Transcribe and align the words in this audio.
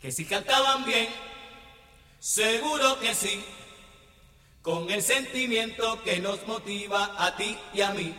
Que 0.00 0.12
si 0.12 0.24
cantaban 0.24 0.84
bien, 0.84 1.08
seguro 2.20 2.98
que 3.00 3.14
sí, 3.14 3.44
con 4.62 4.88
el 4.90 5.02
sentimiento 5.02 6.02
que 6.04 6.20
nos 6.20 6.46
motiva 6.46 7.10
a 7.18 7.34
ti 7.36 7.56
y 7.74 7.80
a 7.80 7.90
mí. 7.90 8.14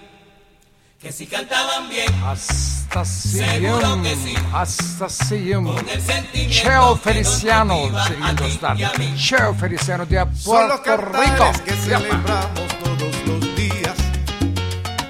Que 1.01 1.13
si 1.13 1.25
cantaban 1.27 1.87
bien, 1.87 2.11
Hastasıyım, 2.21 3.45
Seguro 3.49 4.03
que 4.03 4.15
sí. 4.15 4.35
hastasıyım. 4.53 5.65
con 5.65 5.87
el 5.89 6.01
sentimiento 6.01 6.53
Cheo 6.53 6.81
que 6.83 6.89
nos 6.89 6.99
Feliciano, 7.01 7.75
motiva 7.77 8.27
a 8.27 8.35
ti 8.35 8.59
y 8.81 8.83
a 8.83 8.91
mí. 8.97 9.15
Cheo 9.17 9.53
Feliciano 9.55 10.05
de 10.05 10.25
Puerto 10.43 10.97
Rico. 10.97 11.51
que 11.65 11.71
celebramos 11.75 12.67
todos 12.83 13.15
los 13.27 13.55
días 13.55 13.97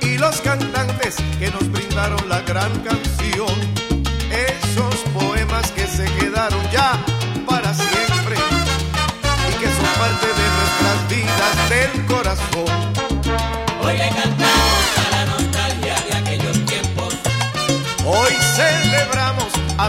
y 0.01 0.17
los 0.19 0.39
cantantes 0.41 1.15
que 1.39 1.49
nos 1.49 1.71
brindaron 1.71 2.29
la 2.29 2.41
gran 2.41 2.71
canción. 2.81 3.08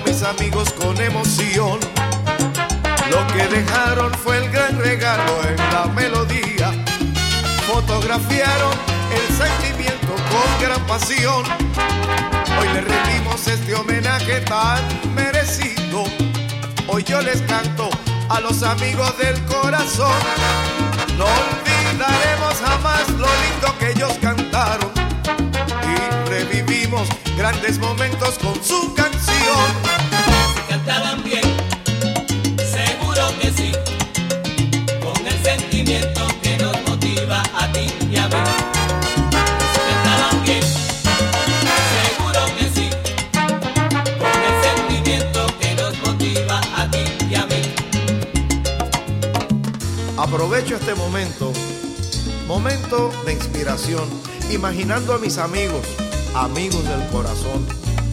Mis 0.04 0.22
amigos 0.22 0.72
con 0.72 1.00
emoción. 1.00 1.78
Lo 3.10 3.26
que 3.28 3.46
dejaron 3.48 4.12
fue 4.14 4.38
el 4.38 4.50
gran 4.50 4.78
regalo 4.78 5.32
en 5.48 5.56
la 5.72 5.86
melodía. 5.94 6.72
Fotografiaron 7.66 8.72
el 9.12 9.36
sentimiento 9.36 10.14
con 10.30 10.68
gran 10.68 10.80
pasión. 10.86 11.44
Hoy 12.58 12.68
le 12.74 12.80
rendimos 12.82 13.46
este 13.46 13.74
homenaje 13.74 14.40
tan 14.42 14.80
merecido. 15.14 16.04
Hoy 16.86 17.02
yo 17.04 17.20
les 17.20 17.42
canto 17.42 17.90
a 18.28 18.40
los 18.40 18.62
amigos 18.62 19.16
del 19.18 19.42
corazón. 19.44 20.20
No 21.16 21.24
olvidaremos 21.24 22.54
jamás 22.64 23.08
lo 23.10 23.26
lindo 23.26 23.78
que 23.78 23.90
ellos 23.90 24.12
cantaron 24.20 24.39
revivimos 27.00 27.08
grandes 27.36 27.78
momentos 27.78 28.38
con 28.38 28.54
su 28.62 28.94
canción. 28.94 29.16
Si 30.54 30.60
cantaban 30.68 31.22
bien, 31.24 31.42
seguro 32.56 33.26
que 33.40 33.50
sí, 33.52 33.72
con 35.02 35.26
el 35.26 35.42
sentimiento 35.42 36.26
que 36.42 36.56
nos 36.58 36.76
motiva 36.88 37.42
a 37.54 37.72
ti 37.72 37.86
y 38.10 38.16
a 38.16 38.28
mí. 38.28 38.36
Si 39.72 39.80
cantaban 39.88 40.42
bien, 40.44 40.62
seguro 41.94 42.40
que 42.58 42.70
sí, 42.74 42.90
con 44.18 44.42
el 44.42 44.62
sentimiento 44.62 45.46
que 45.58 45.74
nos 45.74 45.98
motiva 46.06 46.60
a 46.76 46.90
ti 46.90 47.04
y 47.30 47.34
a 47.34 47.46
mí. 47.46 47.74
Aprovecho 50.16 50.76
este 50.76 50.94
momento, 50.94 51.52
momento 52.46 53.10
de 53.24 53.32
inspiración, 53.32 54.04
imaginando 54.50 55.14
a 55.14 55.18
mis 55.18 55.38
amigos, 55.38 55.86
amigos 56.34 56.84
del 56.88 57.06
corazón. 57.08 57.66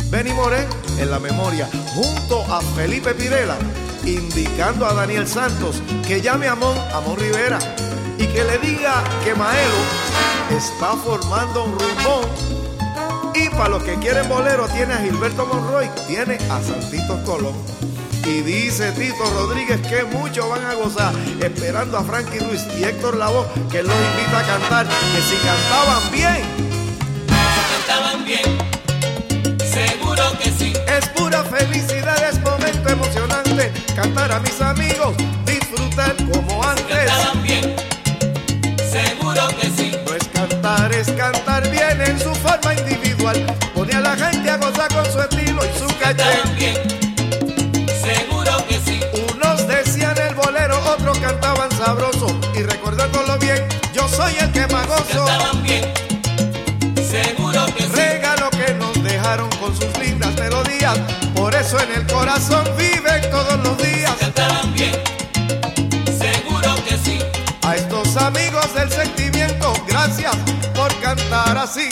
Benny 0.10 0.32
Moré 0.34 0.68
en 1.00 1.12
la 1.12 1.20
memoria, 1.20 1.70
junto 1.94 2.42
a 2.52 2.62
Felipe 2.62 3.14
Pirela, 3.14 3.58
indicando 4.06 4.86
a 4.86 4.94
Daniel 4.94 5.28
Santos 5.28 5.82
que 6.08 6.22
llame 6.22 6.48
a 6.48 6.54
Amón, 6.54 6.78
Amón 6.94 7.18
Rivera, 7.18 7.60
y 8.18 8.26
que 8.28 8.44
le 8.44 8.58
diga 8.60 9.04
que 9.24 9.36
Maelo 9.36 9.76
está 10.50 10.94
formando 10.96 11.66
un 11.66 11.72
rumón. 11.74 12.26
Y 13.36 13.50
para 13.50 13.70
los 13.70 13.84
que 13.84 13.96
quieren 13.96 14.28
bolero, 14.30 14.68
tiene 14.70 14.94
a 14.94 14.98
Gilberto 14.98 15.46
Monroy, 15.46 15.90
tiene 16.08 16.38
a 16.50 16.62
Santito 16.62 17.22
Colón. 17.24 17.54
Y 18.26 18.42
dice 18.42 18.92
Tito 18.92 19.24
Rodríguez 19.36 19.80
que 19.88 20.04
muchos 20.04 20.50
van 20.50 20.66
a 20.66 20.74
gozar, 20.74 21.14
esperando 21.42 21.98
a 21.98 22.04
Frankie 22.04 22.40
Ruiz 22.40 22.66
y 22.78 22.84
Héctor 22.84 23.16
Lavoe, 23.16 23.46
que 23.72 23.84
los 23.84 23.94
invita 23.94 24.40
a 24.40 24.44
cantar, 24.44 24.88
que 24.88 25.22
si 25.22 25.36
cantaban 25.38 26.12
bien, 26.12 26.67
cantar 33.96 34.32
a 34.32 34.40
mis 34.40 34.62
amigos, 34.62 35.16
disfrutar 35.46 36.16
como 36.32 36.64
antes. 36.64 36.86
cantaban 36.86 37.42
bien, 37.42 37.76
seguro 38.92 39.48
que 39.60 39.68
sí. 39.70 39.92
No 40.06 40.14
es 40.14 40.28
cantar, 40.28 40.94
es 40.94 41.12
cantar 41.12 41.70
bien 41.72 42.02
en 42.02 42.20
su 42.20 42.34
forma 42.36 42.76
individual, 42.76 43.46
pone 43.74 43.94
a 43.94 44.02
la 44.02 44.16
gente 44.16 44.50
a 44.50 44.58
gozar 44.58 44.94
con 44.94 45.06
su 45.12 45.20
estilo 45.22 45.62
y 45.66 45.80
su 45.80 45.88
caché. 45.98 46.24
Bien, 46.56 46.76
seguro 48.00 48.64
que 48.68 48.80
sí. 48.86 49.00
Unos 49.34 49.68
decían 49.68 50.16
el 50.20 50.36
bolero, 50.36 50.78
otros 50.92 51.18
cantaban 51.18 51.72
sabroso. 51.72 52.40
Y 52.56 52.62
recordándolo 52.62 53.40
bien, 53.40 53.68
yo 53.94 54.08
soy 54.08 54.36
el 54.40 54.52
que 54.52 54.68
más 54.68 54.86
gozo. 54.88 55.26
Cantaban 55.26 55.64
bien, 55.64 55.84
seguro 57.10 57.66
que 57.76 57.84
sí. 57.84 57.90
Regalo 57.96 58.52
que 58.52 58.74
nos 58.76 59.04
dejaron 59.04 59.50
con 59.60 59.76
sus 59.76 59.98
lindas 59.98 60.36
melodías. 60.36 61.00
Eso 61.68 61.82
en 61.82 61.92
el 61.92 62.08
corazón 62.08 62.64
viven 62.78 63.30
todos 63.30 63.60
los 63.62 63.78
días. 63.80 64.16
Cantaban 64.22 64.74
bien, 64.74 64.94
seguro 66.18 66.76
que 66.88 66.98
sí. 66.98 67.20
A 67.62 67.76
estos 67.76 68.16
amigos 68.16 68.74
del 68.74 68.90
sentimiento, 68.90 69.74
gracias 69.86 70.34
por 70.74 70.98
cantar 71.02 71.58
así. 71.58 71.90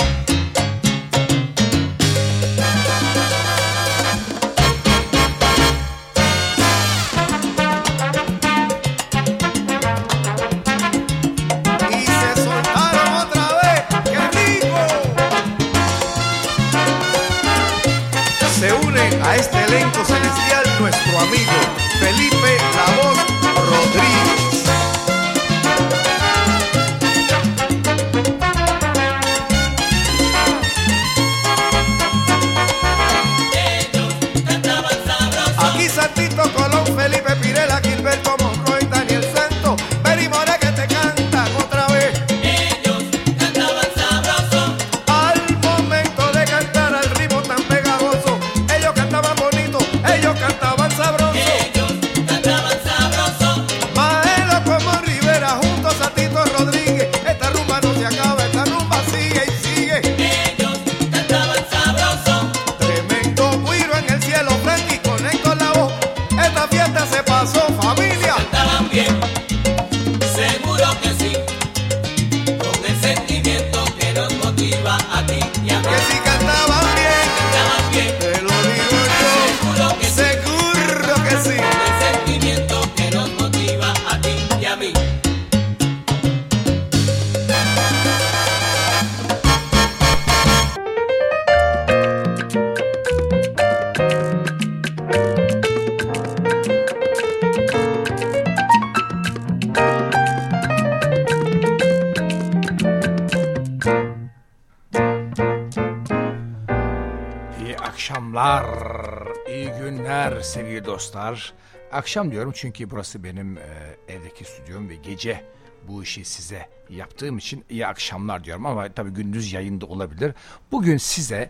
Akşam 112.15 112.31
diyorum 112.31 112.51
çünkü 112.55 112.89
burası 112.89 113.23
benim 113.23 113.57
e, 113.57 113.61
evdeki 114.07 114.43
stüdyom 114.43 114.89
ve 114.89 114.95
gece 114.95 115.43
bu 115.87 116.03
işi 116.03 116.25
size 116.25 116.69
yaptığım 116.89 117.37
için 117.37 117.65
iyi 117.69 117.87
akşamlar 117.87 118.43
diyorum 118.43 118.65
ama 118.65 118.89
tabii 118.89 119.09
gündüz 119.09 119.53
yayında 119.53 119.85
olabilir. 119.85 120.33
Bugün 120.71 120.97
size 120.97 121.49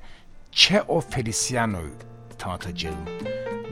Cheo 0.52 1.02
Feliciano 1.02 1.80
tanıtacağım. 2.38 2.96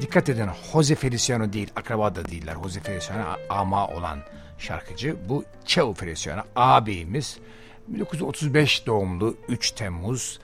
Dikkat 0.01 0.29
edin 0.29 0.49
Jose 0.71 0.95
Feliciano 0.95 1.53
değil, 1.53 1.71
akraba 1.75 2.15
da 2.15 2.25
değiller. 2.25 2.55
Jose 2.63 2.79
Feliciano 2.79 3.37
ama 3.49 3.87
olan 3.87 4.19
şarkıcı. 4.57 5.17
Bu 5.29 5.45
Cheo 5.65 5.93
Feliciano 5.93 6.41
abimiz. 6.55 7.37
1935 7.87 8.87
doğumlu 8.87 9.37
3 9.47 9.71
Temmuz 9.71 10.39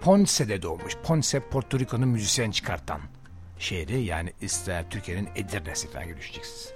Ponce'de 0.00 0.62
doğmuş. 0.62 0.96
Ponce, 1.02 1.40
Porto 1.40 1.78
Rico'nun 1.78 2.08
müzisyen 2.08 2.50
çıkartan 2.50 3.00
şehri. 3.58 4.00
Yani 4.00 4.32
ister 4.40 4.90
Türkiye'nin 4.90 5.28
Edirne'si 5.34 5.90
falan 5.90 6.06
gibi 6.06 6.16
düşeceksiniz. 6.16 6.72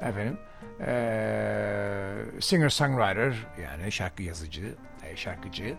Efendim, 0.00 0.38
ee, 0.80 2.14
singer-songwriter 2.40 3.34
yani 3.62 3.92
şarkı 3.92 4.22
yazıcı, 4.22 4.74
şarkıcı, 5.16 5.74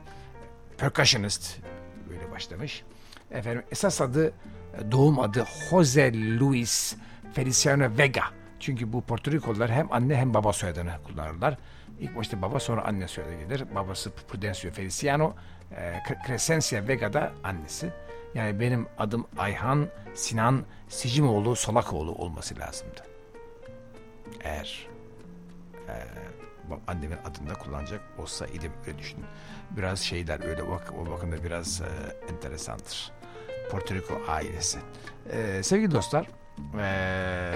percussionist 0.77 1.59
böyle 2.09 2.31
başlamış. 2.31 2.83
Efendim 3.31 3.63
esas 3.71 4.01
adı 4.01 4.33
doğum 4.91 5.19
adı 5.19 5.45
Jose 5.69 6.13
Luis 6.39 6.95
Feliciano 7.33 7.97
Vega. 7.97 8.23
Çünkü 8.59 8.93
bu 8.93 9.01
Porto 9.01 9.31
Rikolular 9.31 9.71
hem 9.71 9.93
anne 9.93 10.15
hem 10.15 10.33
baba 10.33 10.53
soyadını 10.53 10.91
kullanırlar. 11.03 11.57
İlk 11.99 12.15
başta 12.15 12.41
baba 12.41 12.59
sonra 12.59 12.81
anne 12.85 13.07
soyadı 13.07 13.31
gelir. 13.39 13.75
Babası 13.75 14.11
Prudencio 14.11 14.71
Feliciano, 14.71 15.33
e, 15.75 15.93
Crescencia 16.27 16.87
Vega 16.87 17.13
da 17.13 17.31
annesi. 17.43 17.89
Yani 18.35 18.59
benim 18.59 18.87
adım 18.97 19.27
Ayhan 19.37 19.87
Sinan 20.13 20.65
Sicimoğlu 20.89 21.55
Solakoğlu 21.55 22.11
olması 22.15 22.59
lazımdı. 22.59 23.01
Eğer 24.43 24.87
e, 25.87 25.93
annemin 26.87 27.17
adında 27.25 27.53
kullanacak 27.53 28.01
olsa 28.17 28.47
idim 28.47 28.71
öyle 28.87 28.97
düşünün. 28.97 29.25
Biraz 29.71 29.99
şeyler 29.99 30.45
öyle 30.45 30.69
bak, 30.69 30.93
o 31.01 31.11
bakımda 31.11 31.43
biraz 31.43 31.81
e, 31.81 31.85
enteresandır. 32.33 33.11
Porto 33.71 33.95
Rico 33.95 34.21
ailesi. 34.27 34.79
E, 35.31 35.63
sevgili 35.63 35.91
dostlar, 35.91 36.27
e, 36.79 37.53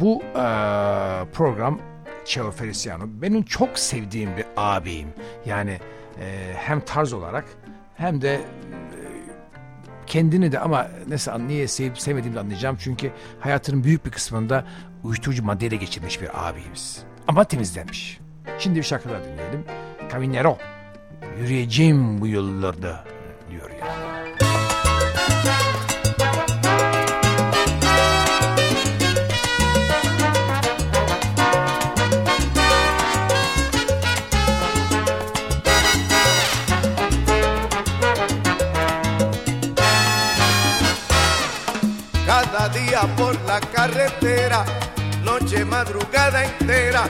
bu 0.00 0.22
e, 0.22 0.44
program 1.32 1.80
Cheo 2.24 2.50
Feliciano 2.50 3.04
benim 3.06 3.42
çok 3.42 3.78
sevdiğim 3.78 4.36
bir 4.36 4.46
ağabeyim. 4.56 5.08
Yani 5.46 5.80
e, 6.20 6.52
hem 6.56 6.80
tarz 6.80 7.12
olarak 7.12 7.44
hem 7.96 8.22
de 8.22 8.40
kendini 10.06 10.52
de 10.52 10.58
ama 10.58 10.88
nasıl 11.08 11.38
niye 11.38 11.68
sevip 11.68 11.98
sevmediğimi 11.98 12.40
anlayacağım. 12.40 12.76
Çünkü 12.80 13.10
hayatının 13.40 13.84
büyük 13.84 14.06
bir 14.06 14.10
kısmında 14.10 14.64
uyuşturucu 15.04 15.44
maddeyle 15.44 15.76
geçirmiş 15.76 16.22
bir 16.22 16.48
abimiz. 16.48 17.02
Ama 17.28 17.44
temizlenmiş. 17.44 18.20
Şimdi 18.58 18.78
bir 18.78 18.82
şarkılar 18.82 19.24
dinleyelim. 19.24 19.64
Caminero, 20.12 20.58
yürüyeceğim 21.40 22.20
bu 22.20 22.28
yollarda 22.28 23.04
diyor 23.50 23.70
yani. 23.70 24.23
Por 43.16 43.40
la 43.42 43.60
carretera, 43.60 44.64
noche, 45.22 45.64
madrugada 45.64 46.44
entera, 46.44 47.08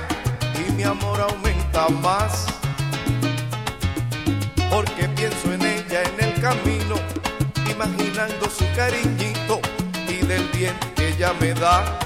y 0.54 0.72
mi 0.72 0.82
amor 0.82 1.20
aumenta 1.20 1.88
más. 1.88 2.46
Porque 4.70 5.08
pienso 5.08 5.52
en 5.52 5.62
ella 5.62 6.02
en 6.02 6.24
el 6.24 6.40
camino, 6.40 6.96
imaginando 7.70 8.50
su 8.50 8.64
cariñito 8.74 9.60
y 10.08 10.24
del 10.26 10.48
bien 10.48 10.74
que 10.96 11.08
ella 11.10 11.32
me 11.40 11.54
da. 11.54 11.98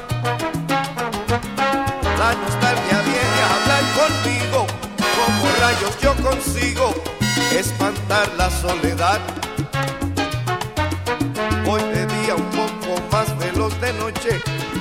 La 2.19 2.35
nostalgia 2.35 3.01
viene 3.03 3.39
a 3.43 3.55
hablar 3.55 3.85
conmigo, 4.01 4.67
como 5.17 5.45
rayos 5.61 5.99
yo 6.01 6.15
consigo 6.17 6.95
espantar 7.53 8.29
la 8.37 8.51
soledad. 8.51 9.21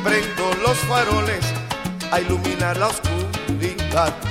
Prendo 0.08 0.54
los 0.66 0.78
faroles 0.78 1.44
a 2.12 2.22
iluminar 2.22 2.78
la 2.78 2.88
oscuridad. 2.88 4.27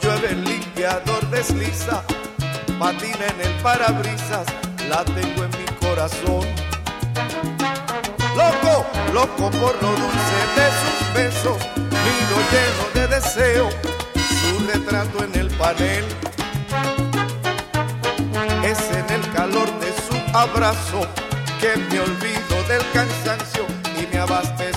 Llueve 0.00 0.30
el 0.30 0.44
limpiador 0.44 1.30
desliza, 1.30 2.02
patina 2.80 3.26
en 3.28 3.40
el 3.46 3.62
parabrisas, 3.62 4.46
la 4.88 5.04
tengo 5.04 5.44
en 5.44 5.50
mi 5.50 5.64
corazón. 5.80 6.44
Loco, 8.36 8.86
loco 9.12 9.50
por 9.52 9.80
lo 9.80 9.90
dulce 9.90 10.40
de 10.56 10.68
sus 10.80 11.14
besos, 11.14 11.58
miro 11.76 12.36
lleno 12.50 12.84
de 12.94 13.14
deseo, 13.14 13.70
su 14.40 14.66
retrato 14.66 15.24
en 15.24 15.34
el 15.38 15.48
panel. 15.56 16.04
Es 18.64 18.80
en 18.90 19.08
el 19.10 19.32
calor 19.32 19.70
de 19.78 19.92
su 20.06 20.36
abrazo 20.36 21.06
que 21.60 21.76
me 21.76 22.00
olvido 22.00 22.62
del 22.68 22.82
cansancio 22.92 23.64
y 23.96 24.12
me 24.12 24.18
abastezco 24.20 24.73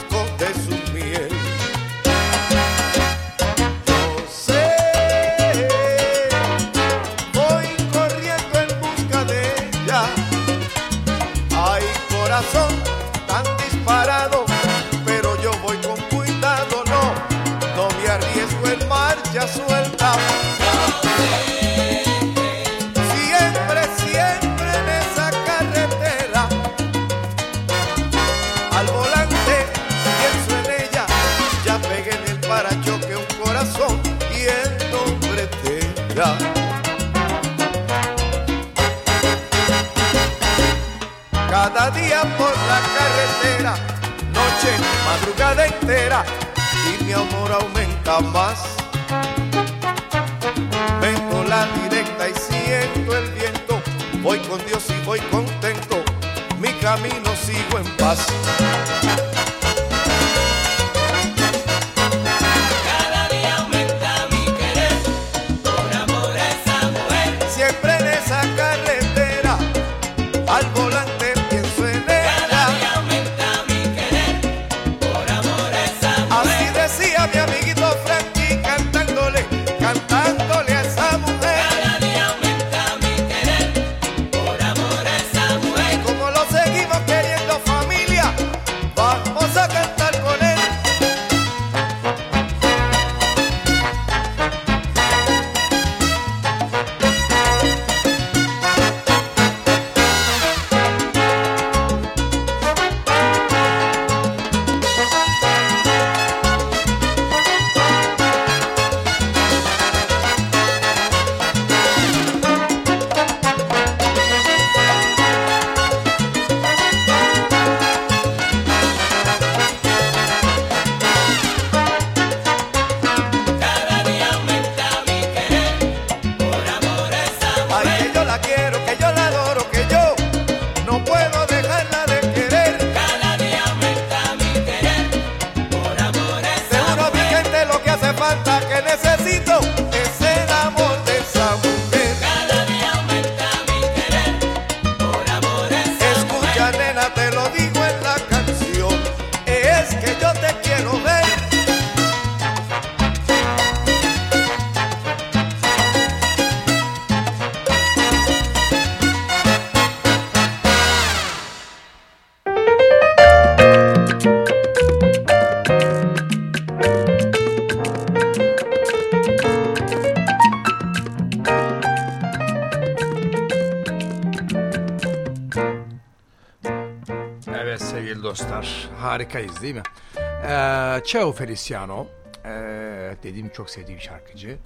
Evet 177.78 177.90
sevgili 177.90 178.24
dostlar 178.24 178.90
harikayız 179.00 179.62
değil 179.62 179.76
mi? 179.76 179.82
Ee, 180.18 181.02
Cheo 181.06 181.32
Feliciano 181.32 182.08
ee, 182.46 183.16
dediğim 183.24 183.50
çok 183.50 183.70
sevdiğim 183.70 184.00
şarkıcı. 184.00 184.58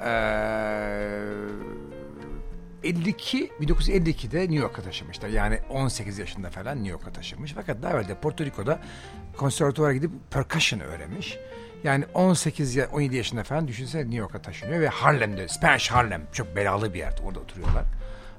Ee, 0.00 0.08
52 2.84 3.50
1952'de 3.60 4.40
New 4.40 4.54
York'a 4.54 4.82
taşınmışlar. 4.82 5.28
Yani 5.28 5.58
18 5.70 6.18
yaşında 6.18 6.50
falan 6.50 6.76
New 6.76 6.90
York'a 6.90 7.12
taşınmış. 7.12 7.52
Fakat 7.52 7.82
daha 7.82 7.92
evvel 7.92 8.08
de 8.08 8.14
Porto 8.14 8.44
Rico'da 8.44 8.80
konservatuvara 9.36 9.92
gidip 9.92 10.10
percussion 10.30 10.80
öğrenmiş. 10.80 11.38
Yani 11.84 12.04
18 12.14 12.76
ya 12.76 12.88
17 12.92 13.16
yaşında 13.16 13.42
falan 13.42 13.68
düşünsene 13.68 14.02
New 14.02 14.18
York'a 14.18 14.42
taşınıyor 14.42 14.80
ve 14.80 14.88
Harlem'de 14.88 15.48
Spanish 15.48 15.90
Harlem 15.90 16.22
çok 16.32 16.56
belalı 16.56 16.94
bir 16.94 16.98
yerde 16.98 17.22
orada 17.22 17.40
oturuyorlar. 17.40 17.84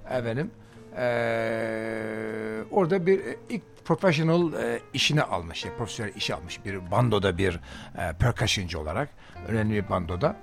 Efendim 0.09 0.51
ee, 0.97 2.63
orada 2.71 3.05
bir 3.05 3.19
e, 3.19 3.35
ilk 3.49 3.61
professional 3.85 4.53
e, 4.53 4.79
işini 4.93 5.21
almış, 5.21 5.65
yani 5.65 5.77
profesyonel 5.77 6.15
işi 6.15 6.35
almış 6.35 6.65
bir 6.65 6.91
bandoda 6.91 7.37
bir 7.37 7.59
e, 7.97 8.13
percussionci 8.19 8.77
olarak 8.77 9.09
önemli 9.47 9.73
bir 9.73 9.89
bandoda. 9.89 10.37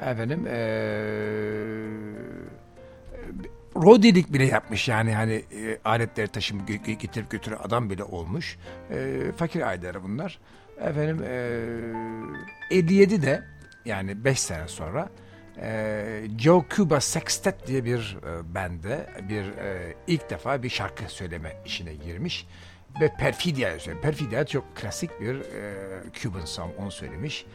Efendim 0.00 0.46
e, 0.46 0.56
Rodilik 3.76 4.32
bile 4.32 4.44
yapmış 4.44 4.88
yani 4.88 5.14
hani 5.14 5.32
e, 5.32 5.78
aletleri 5.84 6.28
taşım 6.28 6.66
getirip 6.66 7.30
götüren 7.30 7.58
adam 7.62 7.90
bile 7.90 8.04
olmuş. 8.04 8.58
E, 8.90 9.20
fakir 9.36 9.60
aileleri 9.60 10.02
bunlar. 10.02 10.38
Efendim 10.80 11.22
e, 12.70 12.76
57'de 12.76 13.42
yani 13.84 14.24
5 14.24 14.40
sene 14.40 14.68
sonra 14.68 15.08
e, 15.60 16.26
Joe 16.38 16.64
Cuba 16.70 17.00
Sextet 17.00 17.66
diye 17.66 17.84
bir 17.84 18.18
e, 18.22 18.54
bende 18.54 19.10
bir 19.28 19.44
e, 19.44 19.94
ilk 20.06 20.30
defa 20.30 20.62
bir 20.62 20.68
şarkı 20.68 21.04
söyleme 21.08 21.56
işine 21.66 21.94
girmiş 21.94 22.46
ve 23.00 23.12
Perfidia 23.18 23.78
söylüyor. 23.78 24.02
Perfidia 24.02 24.46
çok 24.46 24.76
klasik 24.76 25.20
bir 25.20 25.34
e, 25.34 25.74
Cuban 26.12 26.44
song 26.44 26.72
onu 26.78 26.90
söylemiş 26.90 27.46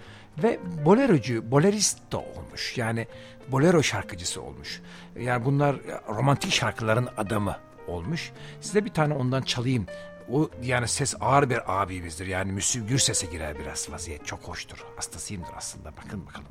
ve 0.44 0.60
bolerocu, 0.86 1.52
boleristo 1.52 2.18
olmuş. 2.18 2.78
Yani 2.78 3.08
bolero 3.48 3.84
şarkıcısı 3.84 4.42
olmuş. 4.42 4.82
Yani 5.20 5.46
bunlar 5.46 5.76
e, 5.76 6.02
romantik 6.10 6.52
şarkıların 6.52 7.10
adamı 7.18 7.56
olmuş. 7.88 8.32
Size 8.62 8.86
bir 8.86 8.94
tane 8.94 9.14
ondan 9.14 9.42
çalayım. 9.42 9.86
O 10.32 10.50
yani 10.64 10.88
ses 10.88 11.16
ağır 11.20 11.50
bir 11.50 11.82
abimizdir. 11.82 12.28
Yani 12.28 12.52
Müslüm 12.52 12.88
Gürses'e 12.88 13.28
girer 13.28 13.60
biraz 13.60 13.92
vaziyet. 13.92 14.26
Çok 14.26 14.40
hoştur. 14.40 14.78
Hastasıyımdır 14.96 15.54
aslında. 15.58 15.92
Bakın 15.98 16.26
bakalım. 16.26 16.48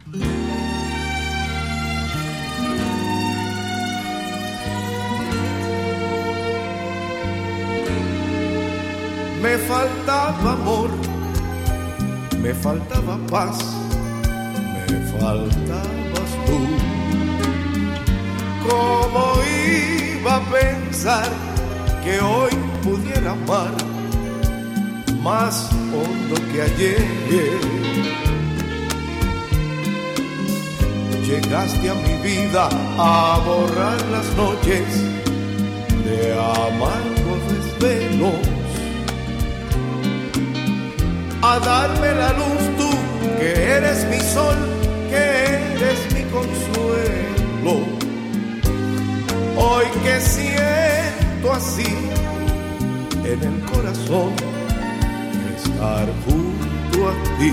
Me 9.43 9.57
faltaba 9.57 10.53
amor, 10.53 10.91
me 12.43 12.53
faltaba 12.53 13.17
paz, 13.31 13.57
me 14.91 14.99
faltabas 15.13 16.31
tú. 16.45 16.59
¿Cómo 18.69 19.35
iba 20.17 20.37
a 20.37 20.41
pensar 20.41 21.29
que 22.03 22.21
hoy 22.21 22.51
pudiera 22.83 23.31
amar 23.31 23.71
más 25.23 25.71
hondo 25.93 26.35
que 26.53 26.63
ayer? 26.63 27.61
Llegaste 31.25 31.91
a 31.91 31.95
mi 31.95 32.15
vida 32.29 32.69
a 32.99 33.41
borrar 33.47 34.01
las 34.11 34.27
noches 34.37 34.85
de 36.05 36.33
amargos 36.33 37.41
desvelos 37.53 38.58
a 41.43 41.59
darme 41.61 42.15
la 42.15 42.33
luz 42.33 42.63
tú, 42.77 42.91
que 43.39 43.53
eres 43.77 44.05
mi 44.09 44.21
sol, 44.21 44.57
que 45.09 45.17
eres 45.17 46.13
mi 46.13 46.23
consuelo. 46.31 47.87
Hoy 49.57 49.87
que 50.03 50.21
siento 50.21 51.53
así 51.53 51.95
en 53.25 53.43
el 53.43 53.61
corazón 53.71 54.33
estar 55.57 56.07
junto 56.25 57.09
a 57.09 57.39
ti. 57.39 57.53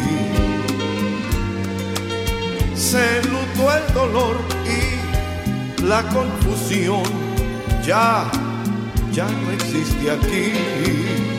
Se 2.75 3.21
lutó 3.23 3.75
el 3.75 3.93
dolor 3.93 4.37
y 4.65 5.83
la 5.83 6.01
confusión 6.03 7.03
ya, 7.85 8.25
ya 9.11 9.27
no 9.27 9.51
existe 9.51 10.11
aquí. 10.11 11.34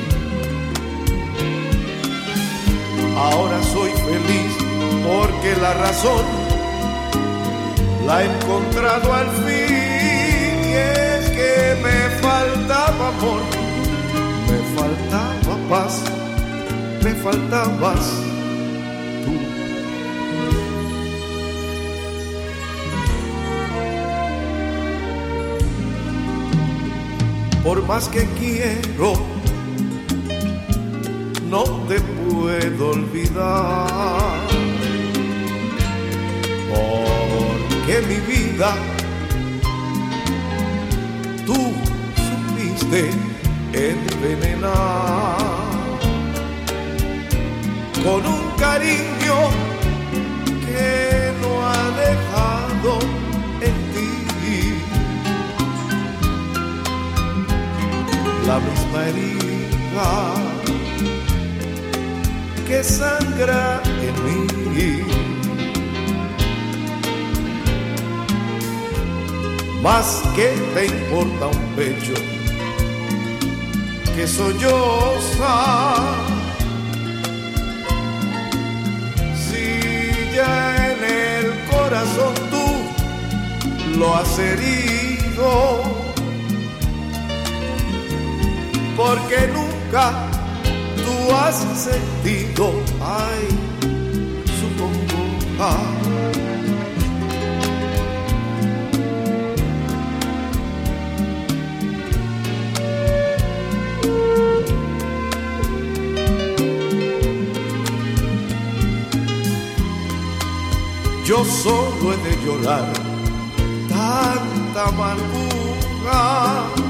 Ahora 3.17 3.63
soy 3.63 3.91
feliz 3.93 4.53
porque 5.03 5.57
la 5.63 5.73
razón 5.73 6.25
la 8.07 8.23
he 8.23 8.27
encontrado 8.27 9.13
al 9.13 9.31
fin 9.47 10.57
y 10.65 10.75
es 10.75 11.31
que 11.31 11.77
me 11.83 11.99
faltaba 12.21 13.09
amor, 13.09 13.43
me 14.51 14.59
faltaba 14.77 15.57
paz, 15.71 16.03
me 17.03 17.15
faltabas 17.15 18.07
tú. 19.25 19.33
Por 27.65 27.83
más 27.87 28.09
que 28.11 28.27
quiero 28.39 29.36
te 31.89 32.01
puedo 32.01 32.91
olvidar. 32.91 34.41
Porque 36.69 38.03
mi 38.09 38.19
vida 38.33 38.75
tú 41.45 41.75
supiste 42.27 43.11
envenenar 43.73 45.37
con 48.03 48.27
un 48.27 48.51
cariño 48.59 49.37
que 50.67 51.33
no 51.41 51.51
ha 51.67 51.85
dejado 52.05 52.99
en 53.61 53.77
ti 53.93 54.11
la 58.47 58.59
misma 58.59 59.09
herida 59.09 60.56
que 62.67 62.83
sangra 62.83 63.81
en 63.85 64.17
mí. 64.75 65.03
Más 69.83 70.23
que 70.35 70.49
te 70.75 70.87
importa 70.87 71.47
un 71.47 71.63
pecho 71.77 72.15
que 74.17 74.27
solloza. 74.27 75.55
Si 79.45 80.35
ya 80.35 80.93
en 80.93 81.05
el 81.05 81.47
corazón 81.71 82.35
tú 82.51 83.99
lo 83.99 84.17
has 84.17 84.39
herido, 84.39 85.83
porque 88.97 89.49
nunca 89.55 90.36
tú 91.27 91.35
has 91.35 91.57
sentido, 91.77 92.73
ay, 93.01 93.49
supongo, 94.61 95.19
ay. 95.61 95.97
Yo 111.25 111.45
solo 111.45 112.13
he 112.13 112.17
de 112.19 112.45
llorar 112.45 112.93
tanta 113.89 114.89
amargura 114.89 116.86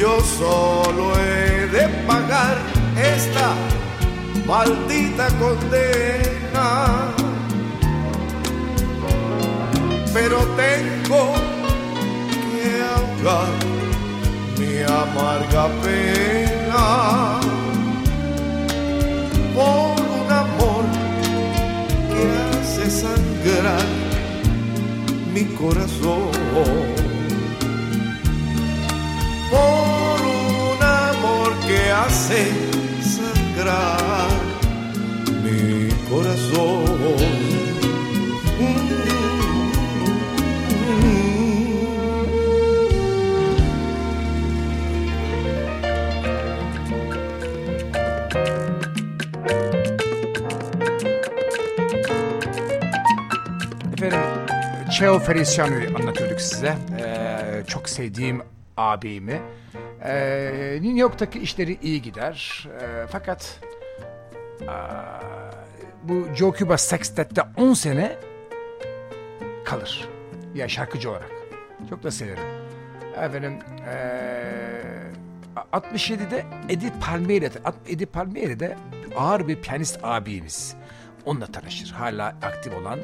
yo 0.00 0.18
solo 0.22 1.12
he 1.18 1.66
de 1.66 1.86
pagar 2.06 2.56
esta 2.96 3.54
maldita 4.46 5.28
condena. 5.38 7.12
Pero 10.14 10.38
tengo 10.56 11.34
que 12.50 12.82
ahogar 12.94 13.52
mi 14.58 14.72
amarga 15.02 15.68
pena 15.82 17.40
por 19.54 20.00
un 20.18 20.32
amor 20.32 20.84
que 22.10 22.24
hace 22.48 22.90
sangrar 22.90 23.84
mi 25.34 25.44
corazón. 25.58 26.99
Hace 32.10 32.42
sangrar 33.02 34.30
mi 35.42 35.88
corazón. 36.08 36.90
Efendim 53.92 54.20
Cheo 54.90 55.18
Feliciano'yu 55.18 55.96
anlatıyorduk 55.96 56.40
size. 56.40 56.74
Ee, 56.98 57.64
çok 57.66 57.88
sevdiğim 57.88 58.42
abimi. 58.76 59.42
Ee, 60.04 60.78
New 60.82 60.98
York'taki 60.98 61.38
işleri 61.38 61.78
iyi 61.82 62.02
gider. 62.02 62.68
Ee, 62.80 63.06
fakat 63.10 63.60
aa, 64.68 65.20
bu 66.02 66.26
Joe 66.34 66.52
Cuba 66.52 66.78
Sextet'te 66.78 67.42
10 67.56 67.74
sene 67.74 68.16
kalır. 69.64 70.08
Ya 70.54 70.68
şarkıcı 70.68 71.10
olarak. 71.10 71.30
Çok 71.90 72.02
da 72.02 72.10
severim. 72.10 72.44
Efendim 73.16 73.58
ee, 73.88 74.80
67'de 75.72 76.44
Eddie 76.68 76.92
Palmieri, 77.00 77.50
Eddie 77.86 78.06
Palmieri 78.06 78.60
de 78.60 78.76
ağır 79.16 79.48
bir 79.48 79.56
piyanist 79.62 79.98
abimiz. 80.02 80.76
Onunla 81.24 81.46
tanışır. 81.46 81.90
Hala 81.90 82.26
aktif 82.26 82.74
olan, 82.74 82.98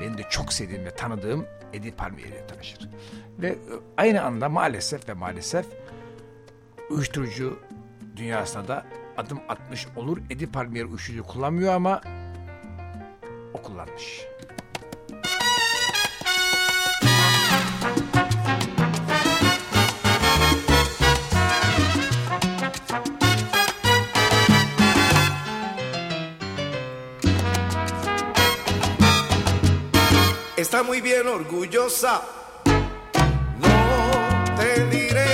benim 0.00 0.18
de 0.18 0.22
çok 0.30 0.52
sevdiğim 0.52 0.84
ve 0.84 0.90
tanıdığım 0.90 1.46
Eddie 1.72 1.90
Palmieri 1.90 2.28
ile 2.28 2.46
tanışır. 2.46 2.88
Ve 3.38 3.48
e, 3.48 3.56
aynı 3.96 4.22
anda 4.22 4.48
maalesef 4.48 5.08
ve 5.08 5.12
maalesef 5.12 5.66
uyuşturucu 6.90 7.58
dünyasına 8.16 8.68
da 8.68 8.86
adım 9.16 9.40
atmış 9.48 9.86
olur. 9.96 10.18
Eddie 10.30 10.46
Palmieri 10.46 10.86
uyuşturucu 10.86 11.24
kullanmıyor 11.24 11.74
ama 11.74 12.00
o 13.54 13.62
kullanmış. 13.62 14.30
está 30.70 30.84
muy 30.84 31.02
bien 31.04 31.26
orgullosa. 31.26 32.22
No 33.60 34.56
te 34.56 34.70
diré 34.92 35.29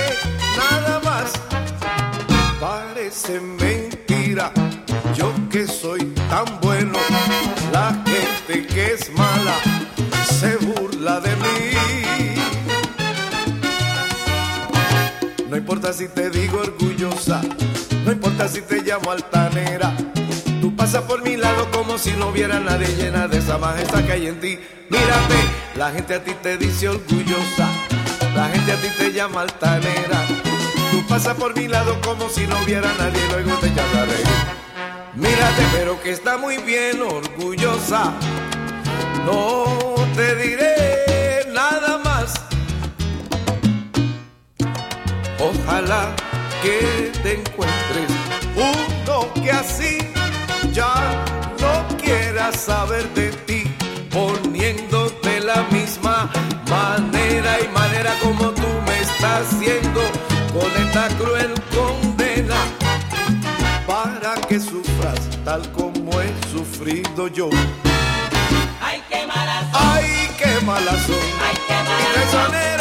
Parece 3.07 3.39
mentira, 3.39 4.51
yo 5.15 5.31
que 5.49 5.65
soy 5.65 6.13
tan 6.29 6.59
bueno. 6.59 6.99
La 7.71 8.03
gente 8.05 8.67
que 8.67 8.95
es 8.95 9.09
mala 9.13 9.55
se 10.37 10.57
burla 10.57 11.21
de 11.21 11.33
mí. 11.37 11.71
No 15.49 15.55
importa 15.55 15.93
si 15.93 16.09
te 16.09 16.29
digo 16.29 16.59
orgullosa, 16.59 17.41
no 18.03 18.11
importa 18.11 18.49
si 18.49 18.59
te 18.59 18.81
llamo 18.81 19.09
altanera. 19.09 19.95
Tú 20.59 20.75
pasas 20.75 21.03
por 21.03 21.23
mi 21.23 21.37
lado 21.37 21.71
como 21.71 21.97
si 21.97 22.11
no 22.11 22.27
hubiera 22.27 22.59
nadie 22.59 22.93
llena 22.97 23.29
de 23.29 23.37
esa 23.37 23.57
majestad 23.57 24.03
que 24.03 24.11
hay 24.11 24.27
en 24.27 24.41
ti. 24.41 24.59
Mírate, 24.89 25.37
la 25.77 25.91
gente 25.91 26.13
a 26.13 26.21
ti 26.21 26.33
te 26.43 26.57
dice 26.57 26.89
orgullosa, 26.89 27.69
la 28.35 28.49
gente 28.49 28.73
a 28.73 28.75
ti 28.75 28.89
te 28.97 29.13
llama 29.13 29.43
altanera. 29.43 30.46
Tú 30.91 31.05
pasas 31.07 31.35
por 31.35 31.55
mi 31.55 31.67
lado 31.67 31.99
como 32.01 32.29
si 32.29 32.47
no 32.47 32.57
hubiera 32.63 32.91
nadie 32.97 33.21
luego 33.29 33.57
te 33.57 33.67
reír. 33.67 34.27
Mírate, 35.15 35.63
pero 35.73 36.01
que 36.01 36.11
está 36.11 36.37
muy 36.37 36.57
bien 36.57 37.01
orgullosa. 37.01 38.13
No 39.25 39.65
te 40.15 40.35
diré 40.35 41.47
nada 41.51 41.97
más. 41.97 42.33
Ojalá 45.39 46.15
que 46.61 47.11
te 47.23 47.33
encuentres 47.39 48.09
uno 48.55 49.33
que 49.33 49.51
así 49.51 49.97
ya 50.71 51.25
no 51.59 51.97
quiera 51.97 52.51
saber 52.51 53.07
de 53.13 53.31
ti, 53.47 53.63
poniéndote 54.11 55.39
la 55.41 55.63
misma 55.71 56.29
manera 56.69 57.59
y 57.59 57.67
manera 57.69 58.13
como 58.21 58.49
tú 58.51 58.67
me 58.85 59.01
estás 59.01 59.47
haciendo 59.51 60.01
con 60.59 60.71
esta 60.75 61.07
cruel 61.17 61.53
condena, 61.75 62.55
para 63.85 64.35
que 64.47 64.59
sufras 64.59 65.19
tal 65.45 65.71
como 65.71 66.19
he 66.19 66.33
sufrido 66.51 67.27
yo. 67.27 67.49
Ay, 68.81 69.03
qué 69.09 69.25
malas 69.27 69.71
son. 69.71 69.81
Ay, 69.81 70.29
qué 70.37 70.65
malas 70.65 71.01
son. 71.05 71.15
Ay, 71.47 71.57
qué 71.67 72.31
son. 72.31 72.76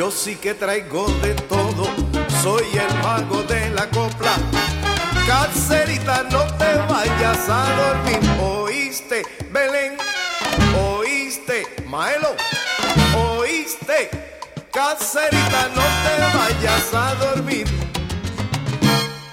Yo 0.00 0.10
sí 0.10 0.34
que 0.36 0.54
traigo 0.54 1.04
de 1.20 1.34
todo, 1.34 1.84
soy 2.42 2.64
el 2.72 3.02
mago 3.02 3.42
de 3.42 3.68
la 3.68 3.86
copla. 3.90 4.34
Cacerita, 5.26 6.22
no 6.22 6.42
te 6.56 6.74
vayas 6.88 7.46
a 7.50 7.66
dormir. 7.76 8.18
¿Oíste, 8.40 9.26
Belén? 9.52 9.98
¿Oíste, 10.96 11.66
Maelo? 11.86 12.34
¿Oíste? 13.14 14.08
Cacerita, 14.72 15.68
no 15.74 15.82
te 15.82 16.38
vayas 16.38 16.94
a 16.94 17.14
dormir. 17.16 17.66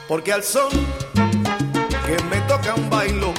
Porque 0.06 0.34
al 0.34 0.44
son 0.44 0.70
que 2.06 2.22
me 2.26 2.42
toca 2.42 2.76
un 2.76 2.90
bailo, 2.90 3.34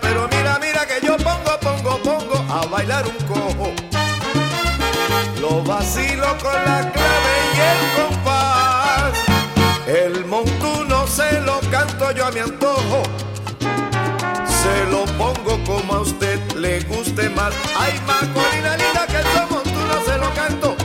pero 0.00 0.28
mira, 0.28 0.58
mira 0.60 0.86
que 0.86 1.04
yo 1.06 1.16
pongo, 1.16 1.58
pongo, 1.60 1.98
pongo 2.02 2.44
a 2.52 2.66
bailar 2.66 3.04
un 3.06 3.26
cojo. 3.26 3.72
Lo 5.40 5.62
vacilo 5.62 6.26
con 6.42 6.52
la 6.52 6.90
clave 6.92 7.34
y 7.54 7.60
el 7.72 8.02
compás. 8.02 9.12
El 9.86 10.24
montuno 10.26 11.06
se 11.06 11.40
lo 11.40 11.60
canto 11.70 12.12
yo 12.12 12.26
a 12.26 12.30
mi 12.30 12.40
antojo. 12.40 13.02
Se 14.62 14.90
lo 14.90 15.04
pongo 15.16 15.62
como 15.64 15.94
a 15.94 16.00
usted 16.00 16.38
le 16.52 16.80
guste 16.80 17.28
más. 17.30 17.54
Ay, 17.76 18.00
Macorina 18.06 18.76
linda, 18.76 19.06
que 19.06 19.16
el 19.16 19.46
montuno 19.50 20.04
se 20.04 20.18
lo 20.18 20.30
canto. 20.34 20.79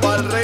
Para 0.00 0.41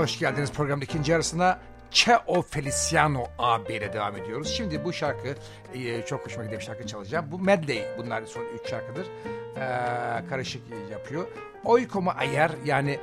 hoş 0.00 0.18
geldiniz 0.18 0.52
programın 0.52 0.82
ikinci 0.82 1.12
yarısına. 1.12 1.58
Cheo 1.90 2.42
Feliciano 2.42 3.24
AB 3.38 3.92
devam 3.92 4.16
ediyoruz. 4.16 4.48
Şimdi 4.48 4.84
bu 4.84 4.92
şarkı 4.92 5.34
e, 5.74 6.02
çok 6.06 6.26
hoşuma 6.26 6.44
giden 6.44 6.58
bir 6.58 6.64
şarkı 6.64 6.86
çalacağım. 6.86 7.26
Bu 7.30 7.38
medley 7.38 7.84
bunlar 7.98 8.22
son 8.22 8.42
üç 8.42 8.70
şarkıdır. 8.70 9.06
E, 9.06 10.28
karışık 10.28 10.62
yapıyor. 10.90 11.26
Hoy 11.62 11.88
como 11.88 12.10
ayer 12.10 12.50
yani 12.64 12.98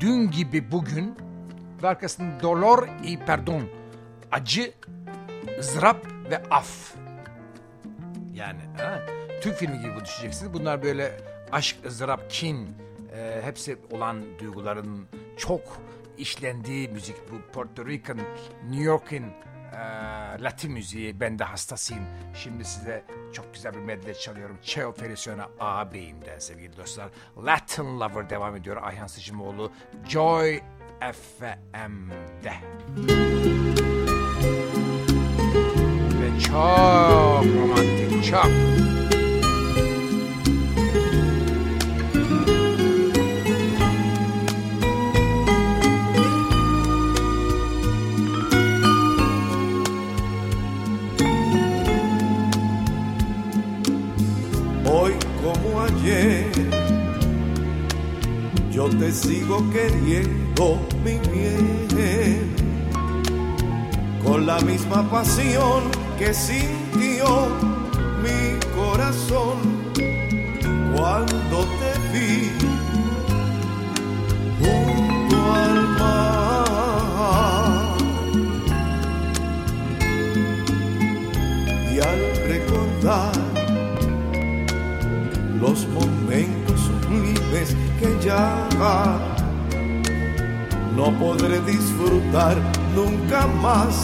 dün 0.00 0.30
gibi 0.30 0.72
bugün 0.72 1.16
ve 1.82 1.88
arkasında 1.88 2.42
dolor 2.42 2.88
y 3.04 3.18
perdon 3.18 3.62
acı, 4.32 4.72
ızdırap 5.58 6.06
ve 6.30 6.42
af. 6.50 6.94
Yani 8.34 8.60
ha? 8.78 9.00
Türk 9.40 9.56
filmi 9.56 9.80
gibi 9.80 9.96
bu 10.00 10.04
düşeceksiniz. 10.04 10.54
Bunlar 10.54 10.82
böyle 10.82 11.12
aşk, 11.52 11.76
ızdırap, 11.86 12.30
kin 12.30 12.76
e, 13.16 13.40
hepsi 13.42 13.76
olan 13.90 14.22
duyguların 14.38 15.06
çok 15.36 15.60
işlendiği 16.18 16.88
müzik. 16.88 17.16
Bu 17.32 17.52
Puerto 17.52 17.86
Rican, 17.86 18.18
New 18.70 18.84
York'in 18.84 19.24
e, 19.72 19.78
Latin 20.42 20.72
müziği. 20.72 21.20
Ben 21.20 21.38
de 21.38 21.44
hastasıyım. 21.44 22.04
Şimdi 22.34 22.64
size 22.64 23.04
çok 23.32 23.54
güzel 23.54 23.74
bir 23.74 23.78
medley 23.78 24.14
çalıyorum. 24.14 24.58
Cheo 24.62 24.92
Feliciano 24.92 25.42
ağabeyimden 25.60 26.38
sevgili 26.38 26.76
dostlar. 26.76 27.10
Latin 27.44 28.00
Lover 28.00 28.30
devam 28.30 28.56
ediyor. 28.56 28.76
Ayhan 28.82 29.06
Sıcımoğlu 29.06 29.72
Joy 30.08 30.60
FM'de. 31.00 32.54
Ve 36.20 36.40
çok 36.40 37.44
romantik, 37.44 38.24
çok. 38.24 38.46
Te 58.98 59.12
sigo 59.12 59.64
queriendo, 59.70 60.80
mi 61.04 61.18
bien, 61.30 62.54
con 64.24 64.46
la 64.46 64.60
misma 64.60 65.08
pasión 65.10 65.84
que 66.18 66.32
sintió 66.34 67.48
mi 68.22 68.58
corazón 68.76 69.56
cuando 70.94 71.64
te 71.80 71.92
vi 72.12 72.71
que 88.02 88.26
ya 88.26 88.68
no 90.96 91.16
podré 91.18 91.60
disfrutar 91.60 92.56
nunca 92.96 93.46
más 93.46 93.94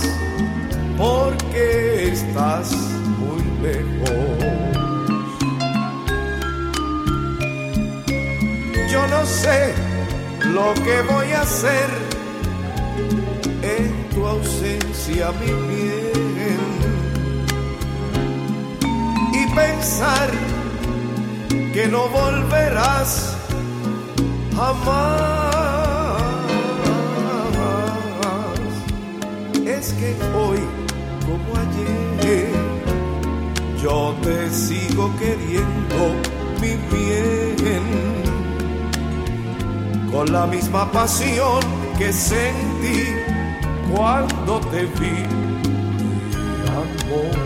porque 0.96 2.12
estás 2.12 2.72
muy 3.18 3.42
lejos. 3.66 4.18
Yo 8.90 9.06
no 9.08 9.24
sé 9.26 9.74
lo 10.44 10.74
que 10.74 11.02
voy 11.12 11.32
a 11.32 11.42
hacer 11.42 11.88
en 13.62 14.08
tu 14.14 14.26
ausencia, 14.26 15.32
mi 15.40 15.52
bien. 15.72 16.68
Y 19.34 19.54
pensar 19.54 20.30
que 21.72 21.86
no 21.88 22.08
volverás 22.08 23.37
jamás. 24.58 26.18
Es 29.64 29.92
que 29.92 30.16
hoy, 30.36 30.60
como 31.26 31.50
ayer, 31.64 32.50
yo 33.82 34.14
te 34.22 34.50
sigo 34.50 35.10
queriendo, 35.18 36.00
mi 36.60 36.72
bien, 36.92 37.56
con 40.10 40.32
la 40.32 40.46
misma 40.46 40.90
pasión 40.90 41.60
que 41.96 42.12
sentí 42.12 43.00
cuando 43.92 44.60
te 44.72 44.82
vi, 44.98 45.16
mi 46.58 46.68
amor. 46.68 47.37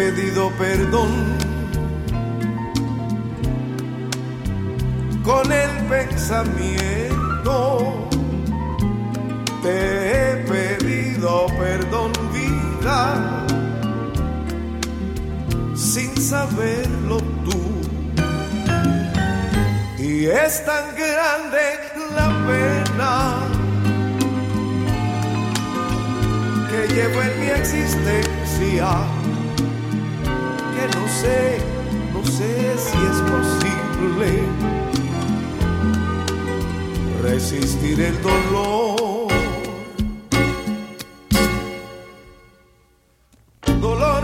Pedido 0.00 0.50
perdón 0.52 1.10
con 5.22 5.52
el 5.52 5.70
pensamiento. 5.94 7.58
Te 9.62 9.76
he 10.10 10.36
pedido 10.54 11.48
perdón, 11.58 12.12
vida, 12.32 13.46
sin 15.74 16.16
saberlo 16.16 17.18
tú. 17.44 17.60
Y 19.98 20.24
es 20.24 20.64
tan 20.64 20.96
grande 20.96 21.64
la 22.16 22.28
pena 22.48 23.12
que 26.70 26.80
llevo 26.94 27.20
en 27.20 27.32
mi 27.40 27.48
existencia 27.48 29.19
sé, 31.10 31.58
no 32.12 32.24
sé 32.24 32.78
si 32.78 32.98
es 33.10 33.18
posible 33.34 34.28
resistir 37.22 38.00
el 38.00 38.22
dolor. 38.22 39.28
Dolor, 43.80 44.22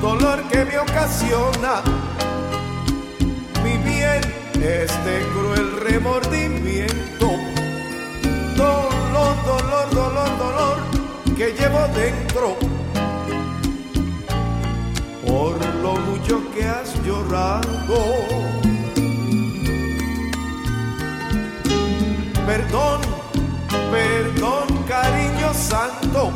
dolor 0.00 0.42
que 0.48 0.64
me 0.64 0.78
ocasiona 0.78 1.82
mi 3.62 3.76
bien 3.78 4.20
este 4.54 5.22
cruel 5.34 5.80
remordimiento. 5.80 7.26
Dolor, 8.56 9.36
dolor, 9.46 9.94
dolor, 9.94 10.38
dolor 10.38 10.78
que 11.36 11.52
llevo 11.52 11.86
dentro 11.94 12.81
por 15.32 15.56
lo 15.76 15.94
mucho 15.96 16.42
que 16.52 16.62
has 16.64 16.88
llorado. 17.06 17.98
Perdón, 22.46 23.00
perdón, 23.90 24.66
cariño 24.86 25.54
santo. 25.54 26.30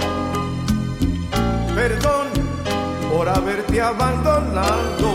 Perdón 1.74 2.26
por 3.10 3.28
haberte 3.28 3.82
abandonado. 3.82 5.08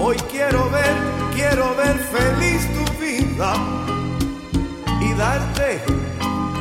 Hoy 0.00 0.16
quiero 0.30 0.70
ver, 0.70 0.96
quiero 1.34 1.74
ver 1.74 1.96
feliz 2.16 2.62
tu 2.76 2.84
vida 3.04 3.52
y 5.02 5.12
darte 5.12 5.82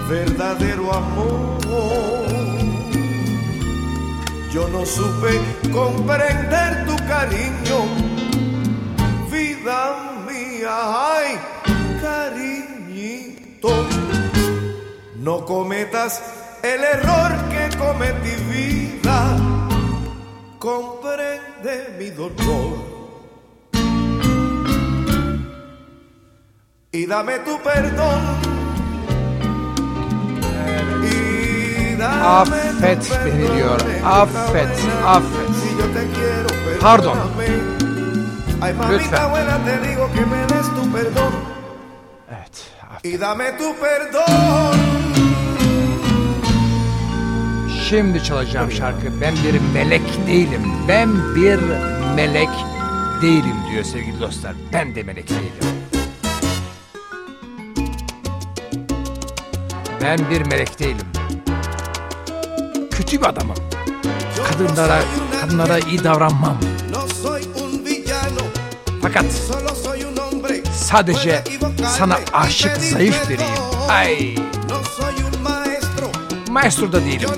verdadero 0.10 0.94
amor. 0.94 2.45
Yo 4.56 4.70
no 4.70 4.86
supe 4.86 5.42
comprender 5.70 6.86
tu 6.86 6.96
cariño, 7.08 7.78
vida 9.30 10.14
mía, 10.26 10.72
ay, 11.14 11.38
cariñito. 12.02 13.68
No 15.18 15.44
cometas 15.44 16.22
el 16.64 16.86
error 16.86 17.34
que 17.50 17.78
cometí, 17.78 18.34
vida. 18.50 19.38
Comprende 20.58 21.98
mi 22.00 22.12
dolor. 22.12 22.78
Y 26.94 27.06
dame 27.06 27.40
tu 27.40 27.60
perdón. 27.62 28.55
Affet 32.06 33.20
beni 33.26 33.56
diyor. 33.58 33.80
Affet, 34.06 34.80
affet. 35.06 35.56
Pardon. 36.82 37.18
Lütfen. 38.92 39.30
Evet. 42.30 42.72
affet. 42.96 43.06
Şimdi 47.90 48.24
çalacağım 48.24 48.72
şarkı 48.72 49.22
ben 49.22 49.34
bir 49.34 49.62
melek 49.74 50.28
değilim. 50.28 50.62
Ben 50.88 51.36
bir 51.36 51.60
melek 52.16 52.50
değilim 53.22 53.56
diyor 53.72 53.84
sevgili 53.84 54.22
dostlar. 54.22 54.54
Ben 54.74 54.96
de 54.96 55.04
melek 55.04 55.30
değilim. 55.30 55.76
Ben 60.02 60.20
bir 60.30 60.42
melek 60.42 60.80
değilim 60.80 61.08
kötü 62.98 63.22
bir 63.22 63.26
adamım. 63.26 63.56
Kadınlara, 64.52 65.00
kadınlara 65.42 65.80
iyi 65.80 66.04
davranmam. 66.04 66.58
Fakat 69.02 69.26
sadece 70.76 71.44
sana 71.98 72.20
aşık 72.34 72.78
zayıf 72.78 73.30
biriyim. 73.30 73.52
Ay. 73.90 74.36
Maestro 76.50 76.92
da 76.92 77.06
değilim. 77.06 77.30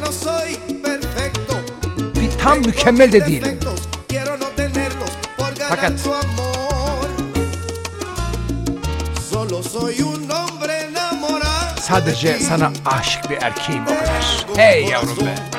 Bir 2.15 2.39
tam 2.43 2.60
mükemmel 2.60 3.12
de 3.12 3.26
değilim. 3.26 3.60
Fakat 5.70 5.93
Sadece 11.88 12.39
sana 12.39 12.71
aşık 12.86 13.30
bir 13.30 13.38
erkeğim 13.41 13.84
o 13.84 13.88
kadar. 14.00 14.45
Hey 14.56 14.84
yavrum 14.84 15.17
be. 15.26 15.57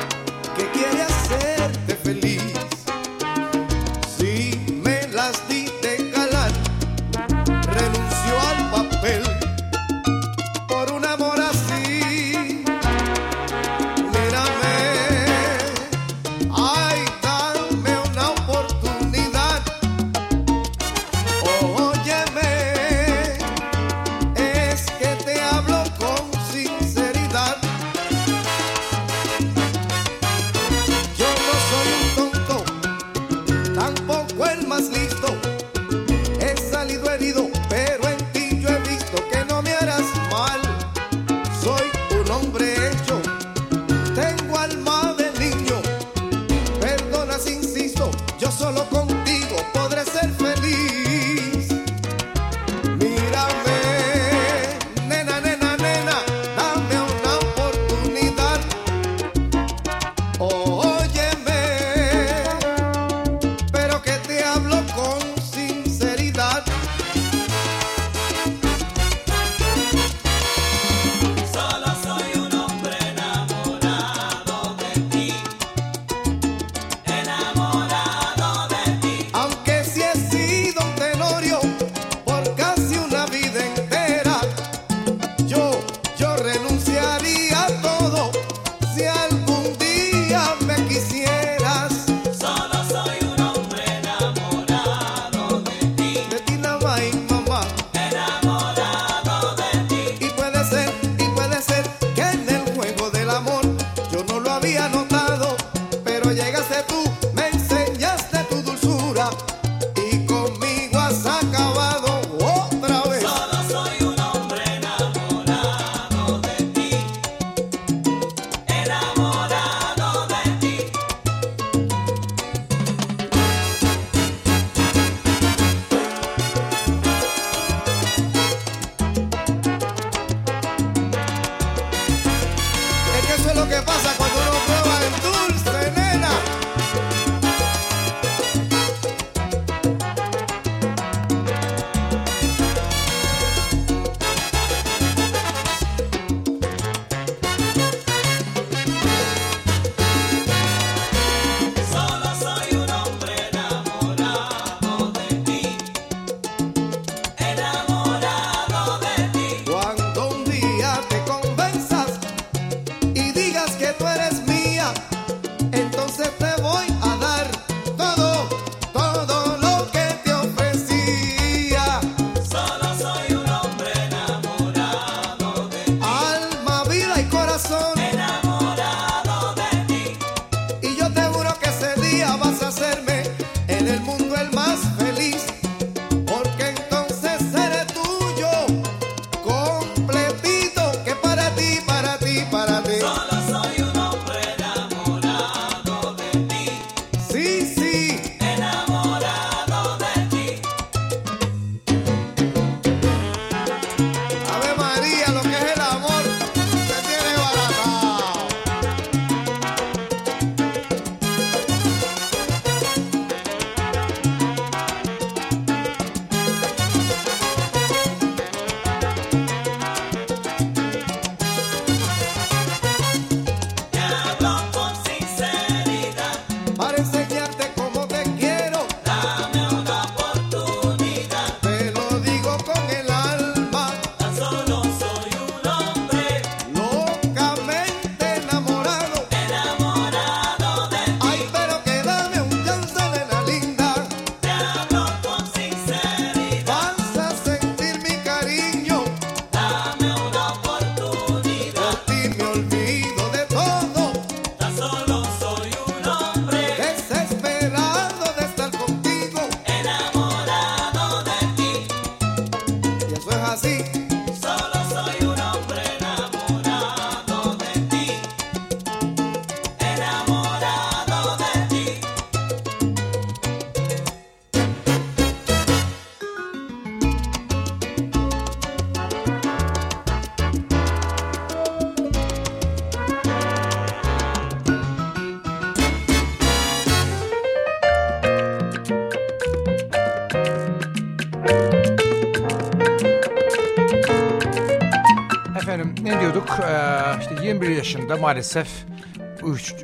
İşte 297.89 297.99
21 297.99 298.09
yaşında 298.09 298.21
maalesef 298.21 298.85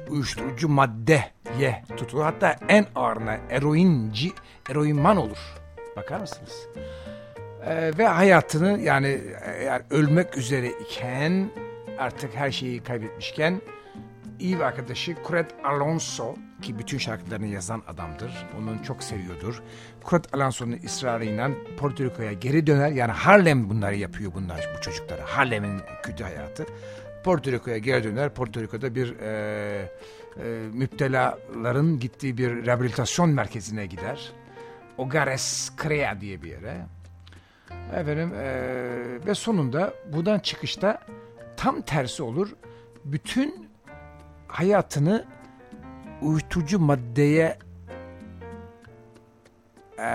uyuşturucu 0.09 0.69
maddeye 0.69 1.83
tutuluyor. 1.97 2.25
Hatta 2.25 2.55
en 2.67 2.85
ağırına 2.95 3.37
eroinci, 3.49 4.31
eroinman 4.69 5.17
olur. 5.17 5.37
Bakar 5.95 6.19
mısınız? 6.19 6.67
Ee, 7.65 7.91
ve 7.97 8.07
hayatını 8.07 8.79
yani, 8.79 9.21
yani 9.65 9.81
ölmek 9.89 10.37
üzere 10.37 10.69
iken 10.69 11.49
artık 11.99 12.35
her 12.35 12.51
şeyi 12.51 12.83
kaybetmişken 12.83 13.61
iyi 14.39 14.55
bir 14.55 14.63
arkadaşı 14.63 15.15
Kuret 15.15 15.55
Alonso 15.63 16.35
ki 16.61 16.79
bütün 16.79 16.97
şarkılarını 16.97 17.47
yazan 17.47 17.83
adamdır. 17.87 18.31
Onun 18.59 18.77
çok 18.77 19.03
seviyordur. 19.03 19.61
Kuret 20.03 20.33
Alonso'nun 20.33 20.79
ısrarıyla 20.85 21.49
Porto 21.77 22.03
Rico'ya 22.03 22.33
geri 22.33 22.67
döner. 22.67 22.91
Yani 22.91 23.11
Harlem 23.11 23.69
bunları 23.69 23.95
yapıyor 23.95 24.31
bunlar 24.33 24.69
bu 24.77 24.81
çocuklara. 24.81 25.21
Harlem'in 25.25 25.81
kötü 26.03 26.23
hayatı. 26.23 26.65
Porto 27.25 27.51
Rico'ya 27.51 27.77
geri 27.77 28.03
döner. 28.03 28.29
Porto 28.29 28.61
Rico'da 28.61 28.95
bir 28.95 29.19
e, 29.19 29.91
e, 30.37 30.43
müptelaların 30.73 31.99
gittiği 31.99 32.37
bir 32.37 32.65
rehabilitasyon 32.65 33.29
merkezine 33.29 33.85
gider. 33.85 34.31
Ogares 34.97 35.71
Crea 35.83 36.21
diye 36.21 36.41
bir 36.41 36.49
yere. 36.49 36.85
Efendim 37.93 38.33
e, 38.33 38.45
ve 39.25 39.35
sonunda 39.35 39.93
buradan 40.13 40.39
çıkışta 40.39 41.01
tam 41.57 41.81
tersi 41.81 42.23
olur. 42.23 42.55
Bütün 43.05 43.69
hayatını 44.47 45.25
uyuşturucu 46.21 46.79
maddeye 46.79 47.57
e, 49.97 50.07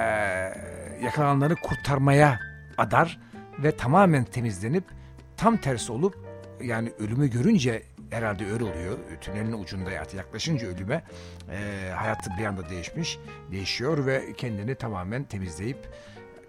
yakalananları 1.02 1.54
kurtarmaya 1.54 2.38
adar 2.78 3.20
ve 3.58 3.76
tamamen 3.76 4.24
temizlenip 4.24 4.84
tam 5.36 5.56
tersi 5.56 5.92
olup 5.92 6.29
yani 6.62 6.92
ölümü 6.98 7.30
görünce 7.30 7.82
herhalde 8.10 8.52
öyle 8.52 8.64
oluyor. 8.64 8.98
Tünelin 9.20 9.52
ucunda 9.52 9.90
yaklaşınca 9.90 10.66
ölüme 10.66 11.04
e, 11.50 11.90
hayatı 11.96 12.30
bir 12.38 12.44
anda 12.44 12.68
değişmiş, 12.68 13.18
değişiyor 13.52 14.06
ve 14.06 14.32
kendini 14.32 14.74
tamamen 14.74 15.24
temizleyip 15.24 15.88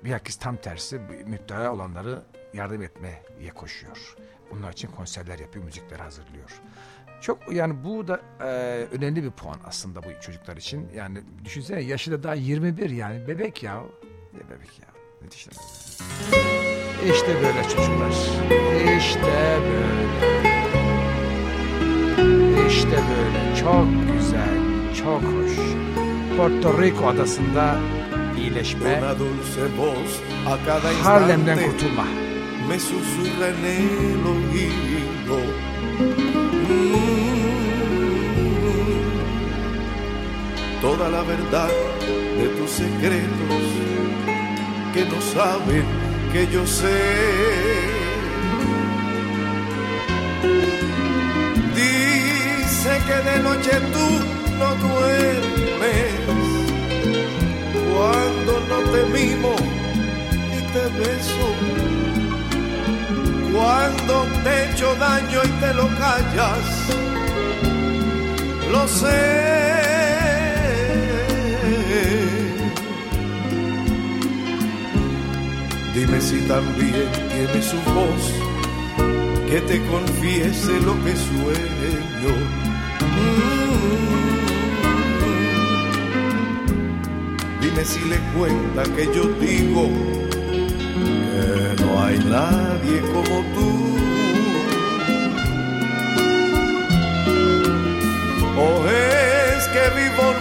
bilakis 0.03 0.35
tam 0.35 0.57
tersi 0.57 0.99
müptela 1.25 1.73
olanları 1.73 2.21
yardım 2.53 2.81
etmeye 2.81 3.21
koşuyor. 3.55 4.15
Bunlar 4.51 4.71
için 4.71 4.87
konserler 4.87 5.39
yapıyor, 5.39 5.65
müzikler 5.65 5.99
hazırlıyor. 5.99 6.61
Çok 7.21 7.53
yani 7.53 7.83
bu 7.83 8.07
da 8.07 8.21
e, 8.39 8.45
önemli 8.91 9.23
bir 9.23 9.31
puan 9.31 9.59
aslında 9.65 10.03
bu 10.03 10.07
çocuklar 10.21 10.57
için. 10.57 10.89
Yani 10.95 11.21
düşünsene 11.45 11.81
yaşı 11.81 12.11
da 12.11 12.23
daha 12.23 12.33
21 12.33 12.89
yani 12.89 13.27
bebek 13.27 13.63
ya. 13.63 13.83
Ne 14.33 14.39
bebek 14.39 14.79
ya. 14.79 14.87
Ne 15.21 15.31
düşünün. 15.31 15.57
İşte 17.05 17.35
böyle 17.35 17.63
çocuklar. 17.63 18.11
İşte 18.97 19.59
böyle. 19.63 20.11
İşte 22.67 22.89
böyle. 22.89 23.55
Çok 23.59 23.87
güzel. 24.13 24.57
Çok 25.03 25.21
hoş. 25.21 25.51
Porto 26.37 26.81
Rico 26.81 27.07
adasında 27.07 27.79
iyileşme. 28.37 29.01
Harlem'den 31.03 31.57
kurtulma. 31.71 32.05
Oído. 35.31 35.39
Toda 40.81 41.11
la 41.11 41.27
verdad 41.27 41.69
de 42.37 42.47
tus 42.57 42.71
secretos 42.71 43.67
que 44.93 45.05
no 45.05 45.21
saben 45.21 46.10
que 46.31 46.47
yo 46.47 46.65
sé. 46.65 47.01
Dice 51.75 52.91
que 53.07 53.17
de 53.29 53.39
noche 53.43 53.71
tú 53.93 54.07
no 54.59 54.69
duermes 54.75 56.21
cuando 57.93 58.51
no 58.69 58.77
te 58.91 59.03
mimo 59.17 59.55
y 60.57 60.61
te 60.73 60.83
beso. 60.99 61.47
Cuando 63.53 64.25
te 64.43 64.71
echo 64.71 64.95
daño 64.95 65.39
y 65.43 65.49
te 65.61 65.73
lo 65.73 65.87
callas, 65.97 66.65
lo 68.71 68.87
sé. 68.87 69.90
Dime 75.93 76.21
si 76.21 76.39
también 76.47 77.09
tiene 77.29 77.61
su 77.61 77.75
voz 77.91 78.31
que 79.49 79.59
te 79.59 79.85
confiese 79.87 80.79
lo 80.79 80.93
que 81.03 81.13
sueño. 81.17 82.33
Mm. 83.01 83.61
Dime 87.59 87.83
si 87.83 87.99
le 88.05 88.17
cuenta 88.37 88.83
que 88.95 89.05
yo 89.13 89.23
digo 89.41 89.89
que 91.35 91.83
no 91.83 92.03
hay 92.03 92.17
nadie 92.19 93.01
como 93.13 93.43
tú. 93.53 93.69
O 98.57 98.87
es 98.87 99.67
que 99.73 99.83
vivo 99.99 100.40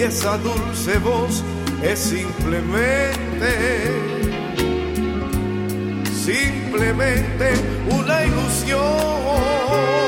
Y 0.00 0.02
esa 0.04 0.38
dulce 0.38 0.98
voz 1.00 1.44
es 1.82 1.98
simplemente, 1.98 3.12
simplemente 6.24 7.52
una 7.90 8.24
ilusión. 8.24 9.99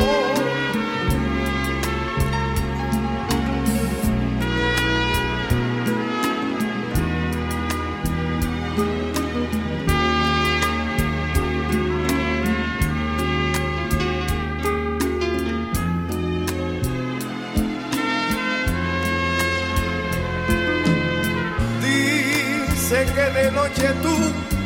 Noche 23.51 23.89
tú 24.03 24.17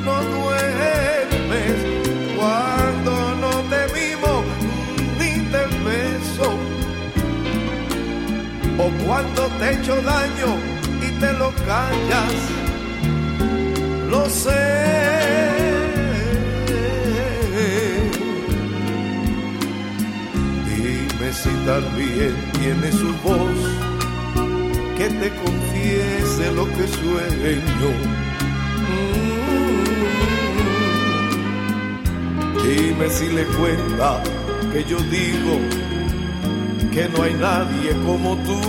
no 0.05 0.23
duermes 0.23 1.77
cuando 2.37 3.35
no 3.37 3.51
te 3.71 3.81
mimo 3.95 4.45
ni 5.19 5.33
te 5.51 5.63
beso 5.85 6.49
o 8.79 8.91
cuando 9.07 9.43
te 9.59 9.73
echo 9.73 9.97
daño 10.03 10.51
y 11.03 11.21
te 11.21 11.33
lo 11.33 11.51
callas. 11.67 12.35
Lo 14.11 14.29
sé. 14.29 14.87
Dime 20.69 21.33
si 21.33 21.51
también 21.65 22.35
tiene 22.59 22.93
su 22.93 23.13
voz 23.25 23.59
que 24.97 25.09
te 25.09 25.31
confiese 25.45 26.53
lo 26.53 26.65
que 26.67 26.87
sueño. 26.89 28.26
Dime 32.77 33.09
si 33.09 33.29
le 33.29 33.45
cuenta 33.59 34.23
que 34.71 34.85
yo 34.85 34.99
digo 34.99 35.59
que 36.93 37.09
no 37.09 37.23
hay 37.23 37.33
nadie 37.33 37.93
como 38.05 38.37
tú. 38.47 38.61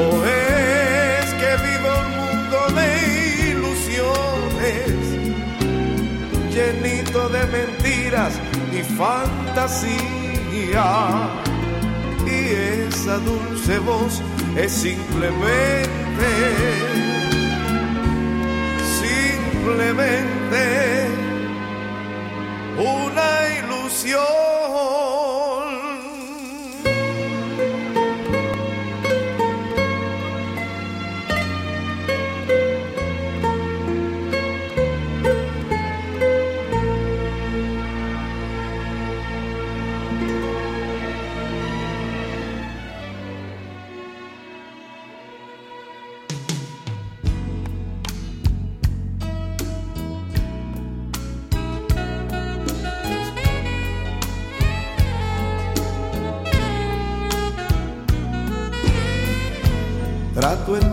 O 0.00 0.02
es 0.26 1.32
que 1.40 1.50
vivo 1.66 1.90
un 2.04 2.10
mundo 2.20 2.58
de 2.78 2.88
ilusiones, 3.52 4.98
llenito 6.54 7.20
de 7.30 7.42
mentiras 7.46 8.32
y 8.70 8.80
fantasía 8.82 10.86
y 12.26 12.38
esa 12.86 13.16
dulce 13.18 13.78
voz 13.78 14.22
es 14.56 14.72
simplemente, 14.72 15.88
simplemente 19.68 21.08
una 22.78 23.58
ilusión. 23.58 24.37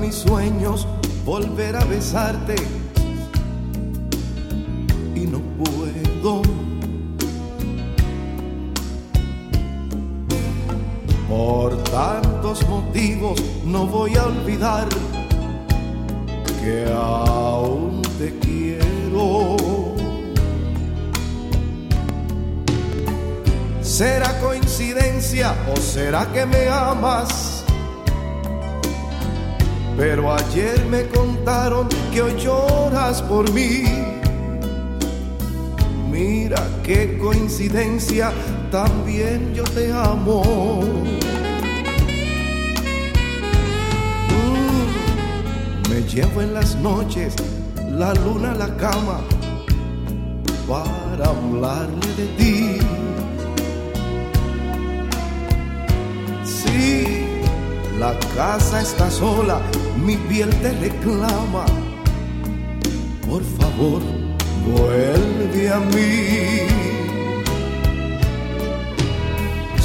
Mis 0.06 0.16
sueños 0.16 0.88
volver 1.26 1.76
a 1.76 1.84
besarte 1.86 2.56
y 5.16 5.22
no 5.22 5.39
puedo. 5.64 6.41
Por 11.28 11.84
tantos 11.86 12.68
motivos 12.70 13.41
no 13.66 13.88
voy 13.88 14.16
a 14.16 14.26
olvidar 14.26 14.88
que 16.62 16.86
aún 16.93 18.01
te 18.20 18.38
quiero. 18.39 19.58
¿Será 23.82 24.39
coincidencia 24.39 25.56
o 25.76 25.82
será 25.82 26.32
que 26.32 26.45
me 26.45 26.68
amas? 26.68 27.45
Pero 29.98 30.34
ayer 30.34 30.86
me 30.89 31.08
contaron 31.08 31.88
que 32.12 32.22
hoy 32.22 32.36
lloras 32.38 33.22
por 33.22 33.50
mí. 33.52 33.84
Mira 36.12 36.62
qué 36.84 37.18
coincidencia, 37.18 38.32
también 38.72 39.54
yo 39.54 39.64
te 39.64 39.91
amo. 39.91 40.82
Mm, 44.30 45.89
me 45.89 46.02
llevo 46.04 46.41
en 46.41 46.54
las 46.54 46.76
noches 46.76 47.34
la 47.91 48.14
luna 48.14 48.52
a 48.52 48.56
la 48.56 48.78
cama 48.78 49.22
para 50.68 51.30
hablarle 51.30 52.08
de 52.18 52.28
ti. 52.38 52.78
Sí, 56.43 57.25
la 58.06 58.20
casa 58.36 58.82
está 58.82 59.10
sola, 59.10 59.58
mi 60.06 60.16
piel 60.28 60.49
te 60.62 60.72
reclama. 60.74 61.66
Por 63.28 63.43
favor, 63.58 64.01
vuelve 64.68 65.64
a 65.78 65.80
mí. 65.80 66.68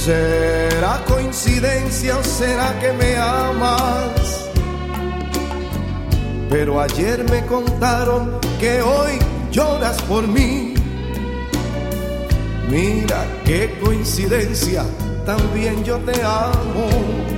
¿Será 0.05 1.03
coincidencia 1.07 2.19
o 2.19 2.23
será 2.23 2.79
que 2.81 2.93
me 2.93 3.17
amas? 3.17 4.51
Pero 6.51 6.79
ayer 6.81 7.19
me 7.31 7.41
contaron 7.47 8.39
que 8.61 8.83
hoy 8.83 9.13
lloras 9.51 9.97
por 10.03 10.29
mí. 10.29 10.75
Mira 12.69 13.21
qué 13.47 13.79
coincidencia, 13.83 14.85
también 15.25 15.85
yo 15.85 15.97
te 16.09 16.23
amo. 16.23 17.30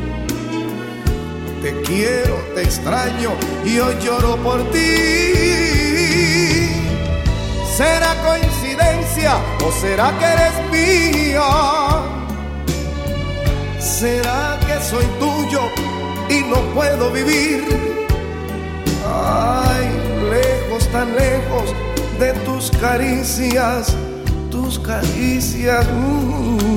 Te 1.63 1.81
quiero, 1.83 2.35
te 2.57 2.63
extraño 2.63 3.31
y 3.65 3.79
hoy 3.79 3.95
lloro 4.05 4.37
por 4.39 4.69
ti. 4.73 4.79
¿Será 7.77 8.21
coincidencia 8.27 9.37
o 9.65 9.71
será 9.71 10.13
que 10.19 10.25
eres 10.25 10.55
mía? 10.73 11.43
¿Será 13.79 14.59
que 14.67 14.83
soy 14.83 15.07
tuyo 15.21 15.61
y 16.29 16.41
no 16.51 16.57
puedo 16.75 17.13
vivir? 17.13 17.65
Ay, 19.07 19.89
lejos, 20.33 20.89
tan 20.89 21.15
lejos 21.15 21.73
de 22.19 22.33
tus 22.45 22.73
caricias, 22.73 23.95
tus 24.51 24.81
caricias. 24.81 25.87
mm. 25.93 26.72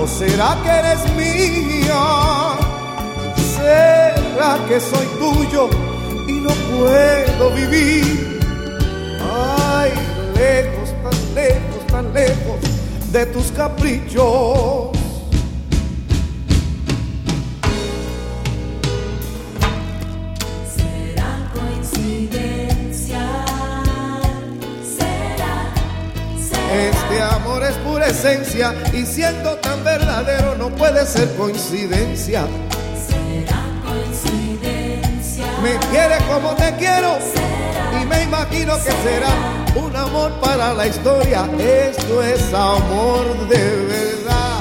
O 0.00 0.06
será 0.06 0.56
que 0.62 0.68
eres 0.68 1.02
mía? 1.14 2.02
¿Será 3.56 4.58
que 4.66 4.80
soy 4.80 5.06
tuyo 5.18 5.68
y 6.26 6.32
no 6.40 6.50
puedo 6.70 7.50
vivir? 7.50 8.40
Ay, 9.20 9.92
lejos, 10.34 10.88
tan 11.02 11.34
lejos, 11.34 11.86
tan 11.86 12.12
lejos 12.12 12.60
de 13.12 13.26
tus 13.26 13.52
caprichos. 13.52 14.91
Esencia 28.12 28.74
y 28.92 29.06
siendo 29.06 29.54
tan 29.56 29.82
verdadero 29.82 30.54
no 30.56 30.68
puede 30.68 31.06
ser 31.06 31.34
coincidencia. 31.34 32.44
será 33.08 33.62
coincidencia, 33.84 35.46
Me 35.62 35.76
quiere 35.90 36.18
como 36.28 36.54
te 36.54 36.74
quiero 36.76 37.16
y 38.00 38.04
me 38.04 38.22
imagino 38.22 38.76
que 38.76 38.92
será 39.02 39.32
un 39.74 39.96
amor 39.96 40.30
para 40.40 40.74
la 40.74 40.86
historia. 40.86 41.48
Esto 41.58 42.22
es 42.22 42.52
amor 42.52 43.48
de 43.48 43.64
verdad. 43.94 44.60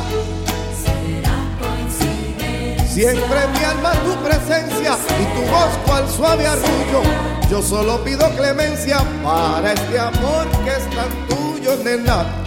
será 0.84 1.38
coincidencia, 1.60 2.88
Siempre 2.88 3.38
en 3.44 3.52
mi 3.52 3.64
alma 3.66 3.92
tu 4.06 4.16
presencia 4.24 4.98
y 5.20 5.26
tu 5.36 5.52
voz 5.52 5.78
cual 5.86 6.10
suave 6.10 6.48
arrullo. 6.48 7.02
Yo 7.50 7.62
solo 7.62 8.02
pido 8.06 8.30
clemencia 8.38 9.00
para 9.22 9.74
este 9.74 10.00
amor 10.00 10.48
que 10.64 10.70
es 10.70 10.90
tan 10.96 11.28
tuyo, 11.28 11.76
nena. 11.84 12.41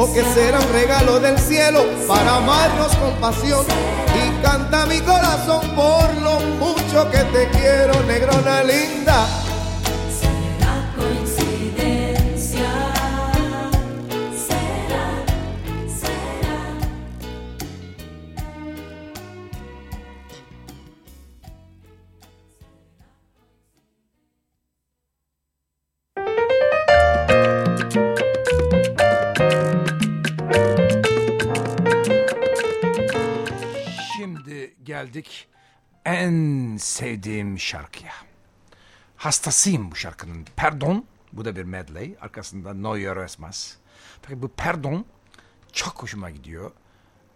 O 0.00 0.06
que 0.12 0.22
será 0.32 0.60
un 0.60 0.72
regalo 0.72 1.18
del 1.18 1.36
cielo 1.38 1.84
para 2.06 2.36
amarnos 2.36 2.94
con 2.96 3.12
pasión. 3.20 3.66
Y 4.14 4.42
canta 4.42 4.86
mi 4.86 5.00
corazón 5.00 5.60
por 5.74 6.14
lo 6.22 6.38
mucho 6.64 7.10
que 7.10 7.18
te 7.18 7.48
quiero, 7.50 8.00
negrona 8.04 8.62
linda. 8.62 9.26
En 36.18 36.76
sevdiğim 36.76 37.58
şarkıya. 37.58 38.12
Hastasıyım 39.16 39.90
bu 39.90 39.96
şarkının. 39.96 40.46
Pardon. 40.56 41.04
Bu 41.32 41.44
da 41.44 41.56
bir 41.56 41.64
medley. 41.64 42.16
Arkasında 42.20 42.74
No 42.74 42.96
Resmas. 42.96 43.74
Fakat 44.22 44.42
bu 44.42 44.48
Pardon 44.48 45.04
çok 45.72 46.02
hoşuma 46.02 46.30
gidiyor. 46.30 46.70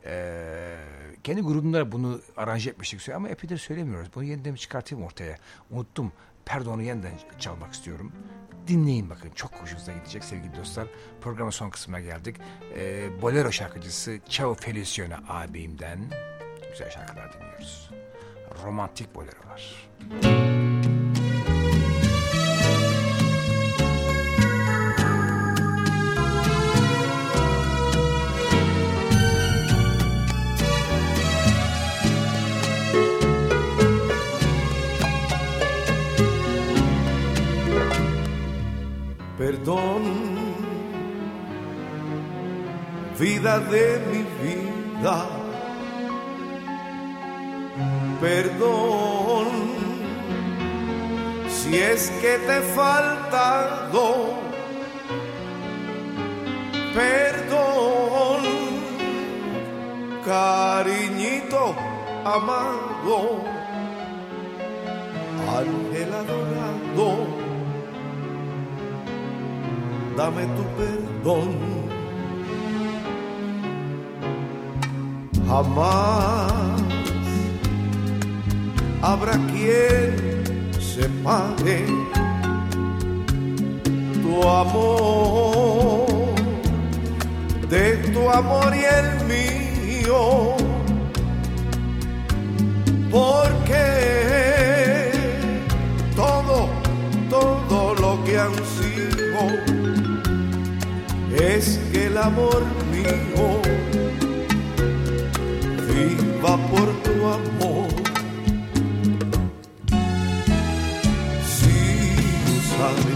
Ee, 0.04 0.76
kendi 1.24 1.40
grubumda 1.40 1.92
bunu 1.92 2.20
aranje 2.36 2.70
etmiştik 2.70 3.08
ama 3.08 3.28
epeydir 3.28 3.58
söylemiyoruz. 3.58 4.08
Bunu 4.14 4.24
yeniden 4.24 4.54
çıkartayım 4.54 5.04
ortaya. 5.04 5.38
Unuttum. 5.70 6.12
Pardon'u 6.46 6.82
yeniden 6.82 7.12
çalmak 7.38 7.72
istiyorum. 7.72 8.12
Dinleyin 8.68 9.10
bakın. 9.10 9.30
Çok 9.34 9.54
hoşunuza 9.54 9.92
gidecek 9.92 10.24
sevgili 10.24 10.56
dostlar. 10.56 10.88
Programın 11.20 11.50
son 11.50 11.70
kısmına 11.70 12.00
geldik. 12.00 12.36
Ee, 12.76 13.08
Bolero 13.22 13.52
şarkıcısı 13.52 14.18
Chao 14.28 14.54
Feliciano 14.54 15.14
abimden 15.28 15.98
güzel 16.72 16.90
şarkılar 16.90 17.32
dinliyoruz. 17.32 17.90
Romantik 18.52 19.12
bolerolar. 19.12 19.60
Perdón, 39.38 40.02
vida 43.18 43.58
de 43.58 44.00
mi 44.10 44.22
vida. 44.40 45.31
Perdón, 48.22 49.48
si 51.48 51.76
es 51.76 52.08
que 52.20 52.38
te 52.46 52.58
he 52.58 52.62
faltado. 52.62 54.34
Perdón, 56.94 58.42
cariñito 60.24 61.74
amado. 62.24 63.42
ángel 65.58 66.12
adorado, 66.14 67.26
dame 70.16 70.44
tu 70.56 70.64
perdón. 70.78 71.56
Jamás 75.48 76.91
habrá 79.02 79.38
quien 79.48 80.14
se 80.80 81.08
pague 81.24 81.84
tu 84.22 84.48
amor, 84.48 86.06
de 87.68 87.96
tu 88.12 88.30
amor 88.30 88.72
y 88.74 88.84
el 88.84 89.24
mío, 89.26 90.56
porque 93.10 95.10
todo, 96.14 96.68
todo 97.28 97.94
lo 97.96 98.24
que 98.24 98.38
ansío 98.38 99.48
es 101.34 101.80
que 101.92 102.06
el 102.06 102.16
amor 102.18 102.62
mío 102.92 103.60
viva 105.88 106.56
por 106.70 106.88
tu 107.02 107.26
amor. 107.26 107.51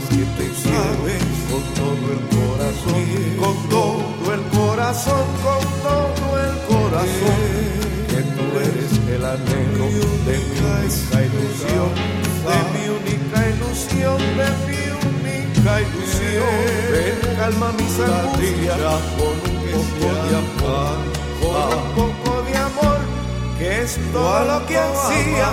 Que 0.08 0.24
te 0.38 0.48
sabes 0.54 1.22
con 1.50 1.62
todo 1.74 2.06
el 2.14 2.22
corazón, 2.36 3.04
con 3.38 3.68
todo 3.68 4.34
el 4.34 4.42
corazón, 4.56 5.26
con 5.42 5.64
todo 5.82 6.28
el 6.46 6.54
corazón, 6.66 7.42
que 8.10 8.20
tú 8.34 8.44
eres 8.58 8.92
el 9.14 9.24
anhelo 9.24 9.86
de 10.26 10.36
mi 10.38 10.66
única 10.78 11.22
ilusión, 11.26 11.90
de 12.46 12.58
mi 12.72 12.84
única 12.98 13.38
ilusión, 13.50 14.18
de 14.38 14.48
mi 14.66 14.82
única 15.08 15.80
ilusión. 15.80 16.54
Ven, 16.92 17.36
calma 17.36 17.72
mis 17.72 17.98
angustias. 18.00 18.78
con 19.16 19.36
un 19.46 19.88
poco 19.90 20.08
de 20.26 20.36
amor, 20.44 20.96
con 21.40 21.78
un 21.78 21.86
poco 21.94 22.42
de 22.42 22.56
amor, 22.56 22.98
que 23.58 23.82
es 23.82 23.98
todo 24.12 24.44
lo 24.44 24.66
que 24.66 24.78
ansía, 24.78 25.48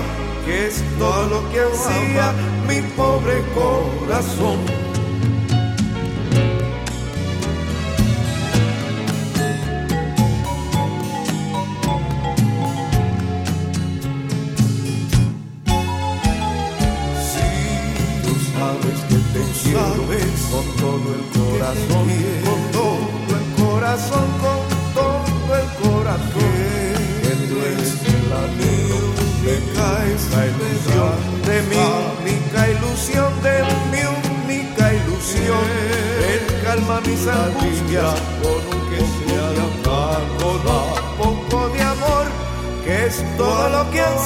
que 0.45 0.67
es 0.67 0.83
todo 0.99 1.27
lo 1.27 1.51
que 1.51 1.59
ansía 1.61 2.52
mi 2.67 2.81
pobre 2.95 3.41
corazón. 3.55 4.82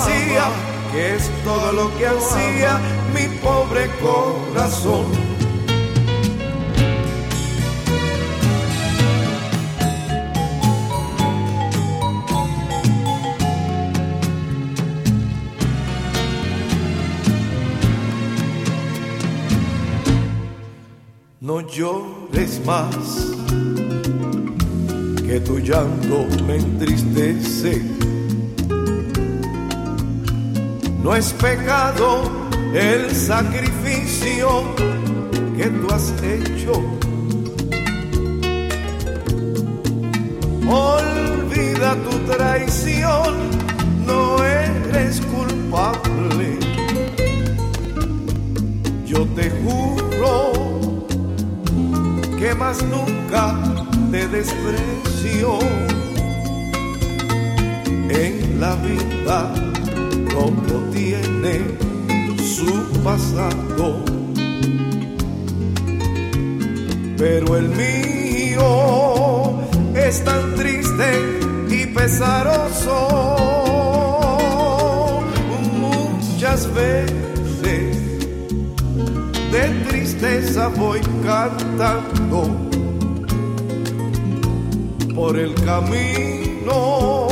Lo 0.08 0.51
que 0.91 1.16
es 1.16 1.30
todo 1.43 1.72
lo 1.74 1.97
que 1.97 2.08
ansía 2.08 2.80
mi 3.14 3.28
pobre 3.39 3.89
corazón. 4.01 5.05
No 21.39 21.62
llores 21.62 22.62
más, 22.66 22.95
que 25.26 25.39
tu 25.39 25.60
llanto 25.60 26.26
me 26.45 26.58
entristece. 26.58 28.16
No 31.03 31.15
es 31.15 31.33
pecado 31.33 32.23
el 32.73 33.15
sacrificio 33.15 34.75
que 35.55 35.65
tú 35.67 35.87
has 35.93 36.13
hecho. 36.21 36.73
Olvida 40.67 41.95
tu 42.09 42.17
traición, 42.31 43.35
no 44.05 44.43
eres 44.43 45.21
culpable. 45.21 46.59
Yo 49.05 49.25
te 49.27 49.49
juro 49.49 50.51
que 52.37 52.53
más 52.55 52.83
nunca 52.83 53.55
te 54.11 54.27
desprecio 54.27 55.59
en 58.09 58.59
la 58.59 58.75
vida 58.75 59.66
todo 60.38 60.79
tiene 60.91 61.61
su 62.55 62.71
pasado. 63.03 64.03
Pero 67.17 67.57
el 67.57 67.69
mío 67.69 69.59
es 69.95 70.23
tan 70.23 70.55
triste 70.55 71.09
y 71.69 71.85
pesaroso. 71.88 72.97
Muchas 75.79 76.71
veces 76.73 77.97
de 79.51 79.63
tristeza 79.88 80.67
voy 80.67 81.01
cantando 81.25 82.47
por 85.15 85.38
el 85.39 85.55
camino 85.55 87.26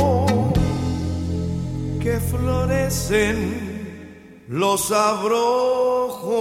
que 2.06 2.20
florecen 2.20 3.36
los 4.46 4.92
abrojos. 4.92 6.36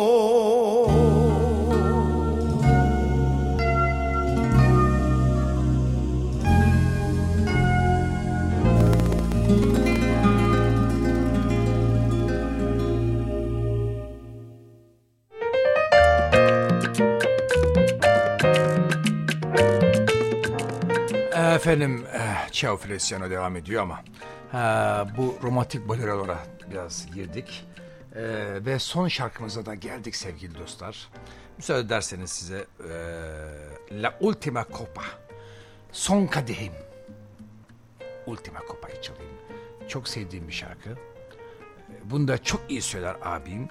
Efendim, 21.56 22.06
eh, 22.14 22.36
Ciao 22.52 22.78
Feliciano 22.78 23.28
devam 23.28 23.56
ediyor 23.56 23.82
ama 23.82 24.04
eh, 24.54 24.58
bu 25.18 25.38
romantik 25.44 25.88
bolerolara 25.88 26.38
biraz 26.72 27.12
girdik. 27.14 27.66
Eh, 28.16 28.22
ve 28.66 28.80
son 28.80 29.08
şarkımıza 29.08 29.66
da 29.66 29.76
geldik 29.76 30.16
sevgili 30.16 30.60
dostlar. 30.60 31.10
Müsaade 31.58 31.80
ederseniz 31.80 32.30
size 32.30 32.66
eh, 32.80 34.02
La 34.02 34.18
Ultima 34.20 34.66
Copa, 34.74 35.02
Son 35.92 36.28
Kadehim, 36.28 36.74
Ultima 38.26 38.60
Copa'yı 38.68 39.02
çalayım. 39.02 39.36
Çok 39.88 40.08
sevdiğim 40.08 40.48
bir 40.48 40.54
şarkı. 40.54 40.90
Eh, 40.90 40.96
Bunu 42.04 42.28
da 42.28 42.44
çok 42.44 42.62
iyi 42.72 42.82
söyler 42.82 43.16
abim. 43.22 43.68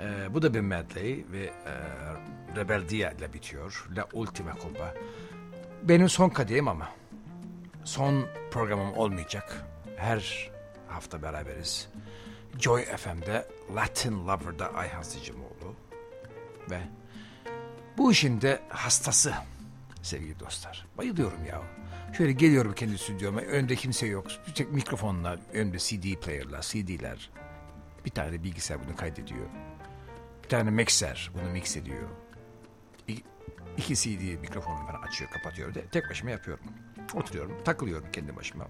Eh, 0.00 0.04
bu 0.30 0.42
da 0.42 0.54
bir 0.54 0.60
medley 0.60 1.24
ve 1.32 1.44
eh, 1.44 2.56
Rebeldia 2.56 3.10
ile 3.10 3.32
bitiyor. 3.32 3.88
La 3.96 4.06
Ultima 4.12 4.52
Copa. 4.62 4.94
Benim 5.82 6.08
son 6.08 6.28
kadehim 6.28 6.68
ama 6.68 6.88
son 7.84 8.26
programım 8.50 8.94
olmayacak. 8.96 9.64
Her 10.00 10.50
hafta 10.88 11.22
beraberiz. 11.22 11.88
Joy 12.58 12.84
FM'de 12.84 13.48
Latin 13.74 14.26
Lover'da 14.26 14.74
Ayhan 14.74 15.02
Sicimoğlu 15.02 15.74
ve 16.70 16.80
bu 17.98 18.12
işin 18.12 18.40
de 18.40 18.60
hastası 18.68 19.34
sevgili 20.02 20.40
dostlar. 20.40 20.86
Bayılıyorum 20.98 21.44
ya. 21.44 21.62
Şöyle 22.16 22.32
geliyorum 22.32 22.74
kendi 22.74 22.98
stüdyoma. 22.98 23.40
Önde 23.40 23.76
kimse 23.76 24.06
yok. 24.06 24.26
Bir 24.48 24.54
tek 24.54 24.72
mikrofonla, 24.72 25.38
önde 25.52 25.78
CD 25.78 26.14
player'lar, 26.20 26.62
CD'ler. 26.62 27.30
Bir 28.04 28.10
tane 28.10 28.42
bilgisayar 28.44 28.78
bunu 28.88 28.96
kaydediyor. 28.96 29.46
Bir 30.44 30.48
tane 30.48 30.70
mixer 30.70 31.30
bunu 31.34 31.50
mix 31.50 31.76
ediyor. 31.76 32.08
İ- 33.08 33.24
İki 33.76 33.96
CD 33.96 34.40
mikrofonu 34.40 34.78
bana 34.88 34.98
açıyor, 34.98 35.30
kapatıyor. 35.30 35.74
De, 35.74 35.86
tek 35.86 36.10
başıma 36.10 36.30
yapıyorum. 36.30 36.64
Oturuyorum, 37.14 37.64
takılıyorum 37.64 38.12
kendi 38.12 38.36
başıma. 38.36 38.66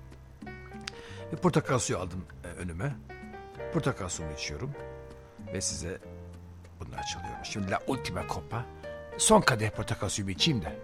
Bir 1.33 1.37
portakal 1.37 1.78
suyu 1.78 1.99
aldım 1.99 2.24
e, 2.45 2.49
önüme. 2.49 2.97
Portakal 3.72 4.09
suyumu 4.09 4.35
içiyorum. 4.35 4.70
ve 5.55 5.61
size 5.61 5.99
bunları 6.81 7.03
çalıyorum. 7.12 7.45
Şimdi 7.45 7.70
La 7.70 7.78
Ultima 7.87 8.22
Copa. 8.28 8.64
Son 9.18 9.41
kadeh 9.41 9.70
portakal 9.70 10.09
suyu 10.09 10.28
bir 10.28 10.35
içeyim 10.35 10.62
de. 10.62 10.78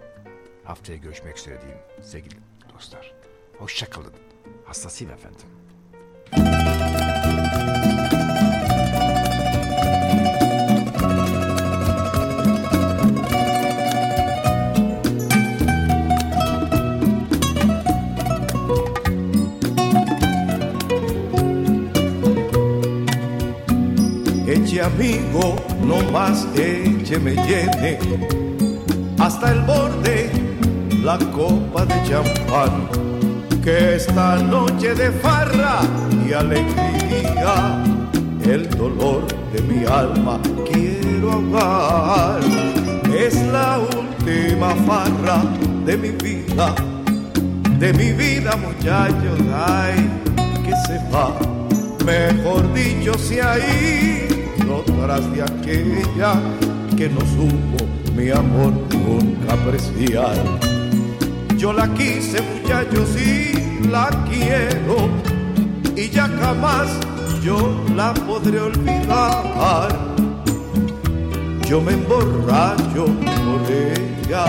Haftaya 0.65 0.99
görüşmek 0.99 1.39
üzere 1.39 1.61
diyeyim 1.61 1.81
sevgili 2.03 2.37
dostlar. 2.75 3.15
Hoşçakalın. 3.59 4.13
Hastasıyım 4.65 5.13
efendim. 5.13 5.47
Amigo, 24.79 25.57
no 25.83 26.03
más 26.11 26.47
eche 26.55 27.19
me 27.19 27.35
llene 27.35 27.99
hasta 29.19 29.53
el 29.53 29.61
borde 29.63 30.31
la 31.03 31.19
copa 31.19 31.87
de 31.87 31.95
champán. 32.09 32.89
Que 33.65 33.97
esta 33.97 34.37
noche 34.37 34.95
de 34.95 35.11
farra 35.11 35.81
y 36.29 36.33
alegría, 36.33 37.83
el 38.45 38.69
dolor 38.71 39.27
de 39.53 39.63
mi 39.63 39.85
alma 39.87 40.39
quiero 40.71 41.33
ahogar. 41.33 42.41
Es 43.19 43.35
la 43.47 43.79
última 43.79 44.75
farra 44.87 45.43
de 45.87 45.97
mi 45.97 46.11
vida, 46.11 46.75
de 47.79 47.93
mi 47.95 48.13
vida 48.13 48.57
muchachos, 48.57 49.41
ay, 49.55 50.09
que 50.65 50.73
se 50.87 50.99
va. 51.11 51.33
Mejor 52.05 52.73
dicho, 52.73 53.15
se 53.19 53.43
ha 53.43 53.57
tras 54.85 55.33
de 55.33 55.43
aquella 55.43 56.35
que 56.97 57.09
no 57.09 57.21
supo 57.21 57.85
mi 58.17 58.31
amor 58.31 58.73
nunca 58.91 59.53
apreciar. 59.53 60.35
Yo 61.57 61.73
la 61.73 61.89
quise, 61.95 62.41
muchachos, 62.43 63.09
y 63.21 63.87
la 63.89 64.09
quiero, 64.29 65.09
y 65.97 66.09
ya 66.11 66.29
jamás 66.29 66.89
yo 67.43 67.85
la 67.95 68.13
podré 68.15 68.61
olvidar. 68.61 69.89
Yo 71.69 71.81
me 71.81 71.93
emborracho 71.93 73.07
por 73.07 73.61
ella, 73.71 74.47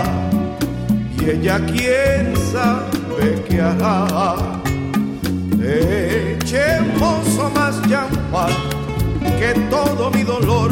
y 1.18 1.30
ella 1.30 1.60
quién 1.66 2.34
sabe 2.52 3.44
qué 3.48 3.60
hará. 3.60 4.36
Echemos 5.60 7.52
más 7.54 7.80
champán 7.88 8.77
que 9.38 9.54
todo 9.70 10.10
mi 10.10 10.22
dolor 10.22 10.70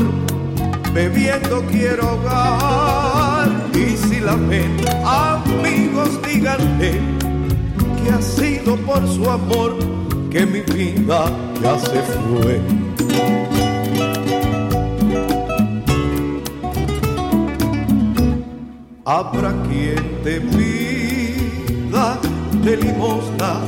bebiendo 0.93 1.63
quiero 1.71 2.09
ahogar. 2.09 3.49
Y 3.75 3.97
si 3.97 4.21
la 4.21 4.37
ven, 4.37 4.77
amigos, 5.05 6.21
díganle 6.23 6.93
que 8.03 8.11
ha 8.11 8.23
sido 8.23 8.77
por 8.79 9.07
su 9.09 9.29
amor 9.31 9.77
que 10.31 10.47
mi 10.47 10.61
vida 10.61 11.25
ya 11.63 11.79
se 11.79 12.03
fue. 12.03 12.61
Habrá 19.05 19.53
quien 19.69 20.23
te 20.25 20.41
pida 20.41 22.19
de 22.65 22.77
limosna 22.77 23.61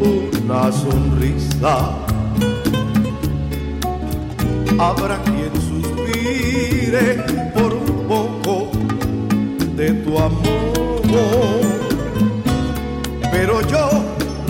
una 0.00 0.70
sonrisa. 0.70 2.15
Habrá 4.78 5.18
quien 5.22 5.50
suspire 5.54 7.14
por 7.54 7.72
un 7.72 8.06
poco 8.06 8.70
de 9.74 9.92
tu 9.92 10.18
amor. 10.18 11.60
Pero 13.30 13.62
yo 13.68 13.88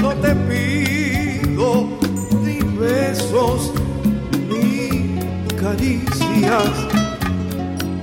no 0.02 0.12
te 0.14 0.34
pido 0.34 1.88
ni 2.44 2.58
besos 2.76 3.72
ni 4.48 5.20
caricias. 5.56 6.72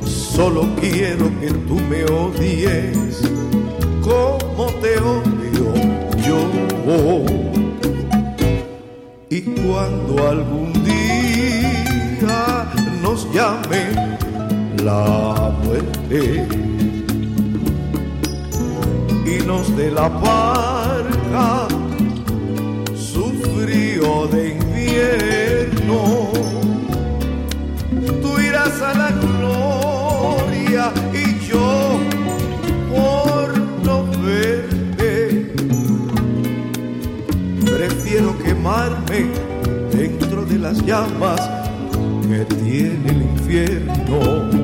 Solo 0.05 0.65
quiero 0.79 1.25
que 1.41 1.51
tú 1.67 1.75
me 1.89 2.05
odies 2.05 2.92
dé 19.75 19.89
la 19.89 20.07
barca 20.07 21.67
su 22.95 23.31
frío 23.55 24.27
de 24.27 24.49
invierno, 24.49 26.29
tú 28.21 28.39
irás 28.39 28.81
a 28.81 28.93
la 28.93 29.11
gloria 29.11 30.91
y 31.13 31.39
yo 31.47 31.99
por 32.93 33.57
no 33.83 34.05
verte 34.21 35.53
prefiero 37.65 38.37
quemarme 38.39 39.27
dentro 39.91 40.45
de 40.45 40.59
las 40.59 40.85
llamas 40.85 41.41
que 42.27 42.45
tiene 42.45 43.09
el 43.09 43.21
infierno. 43.23 44.62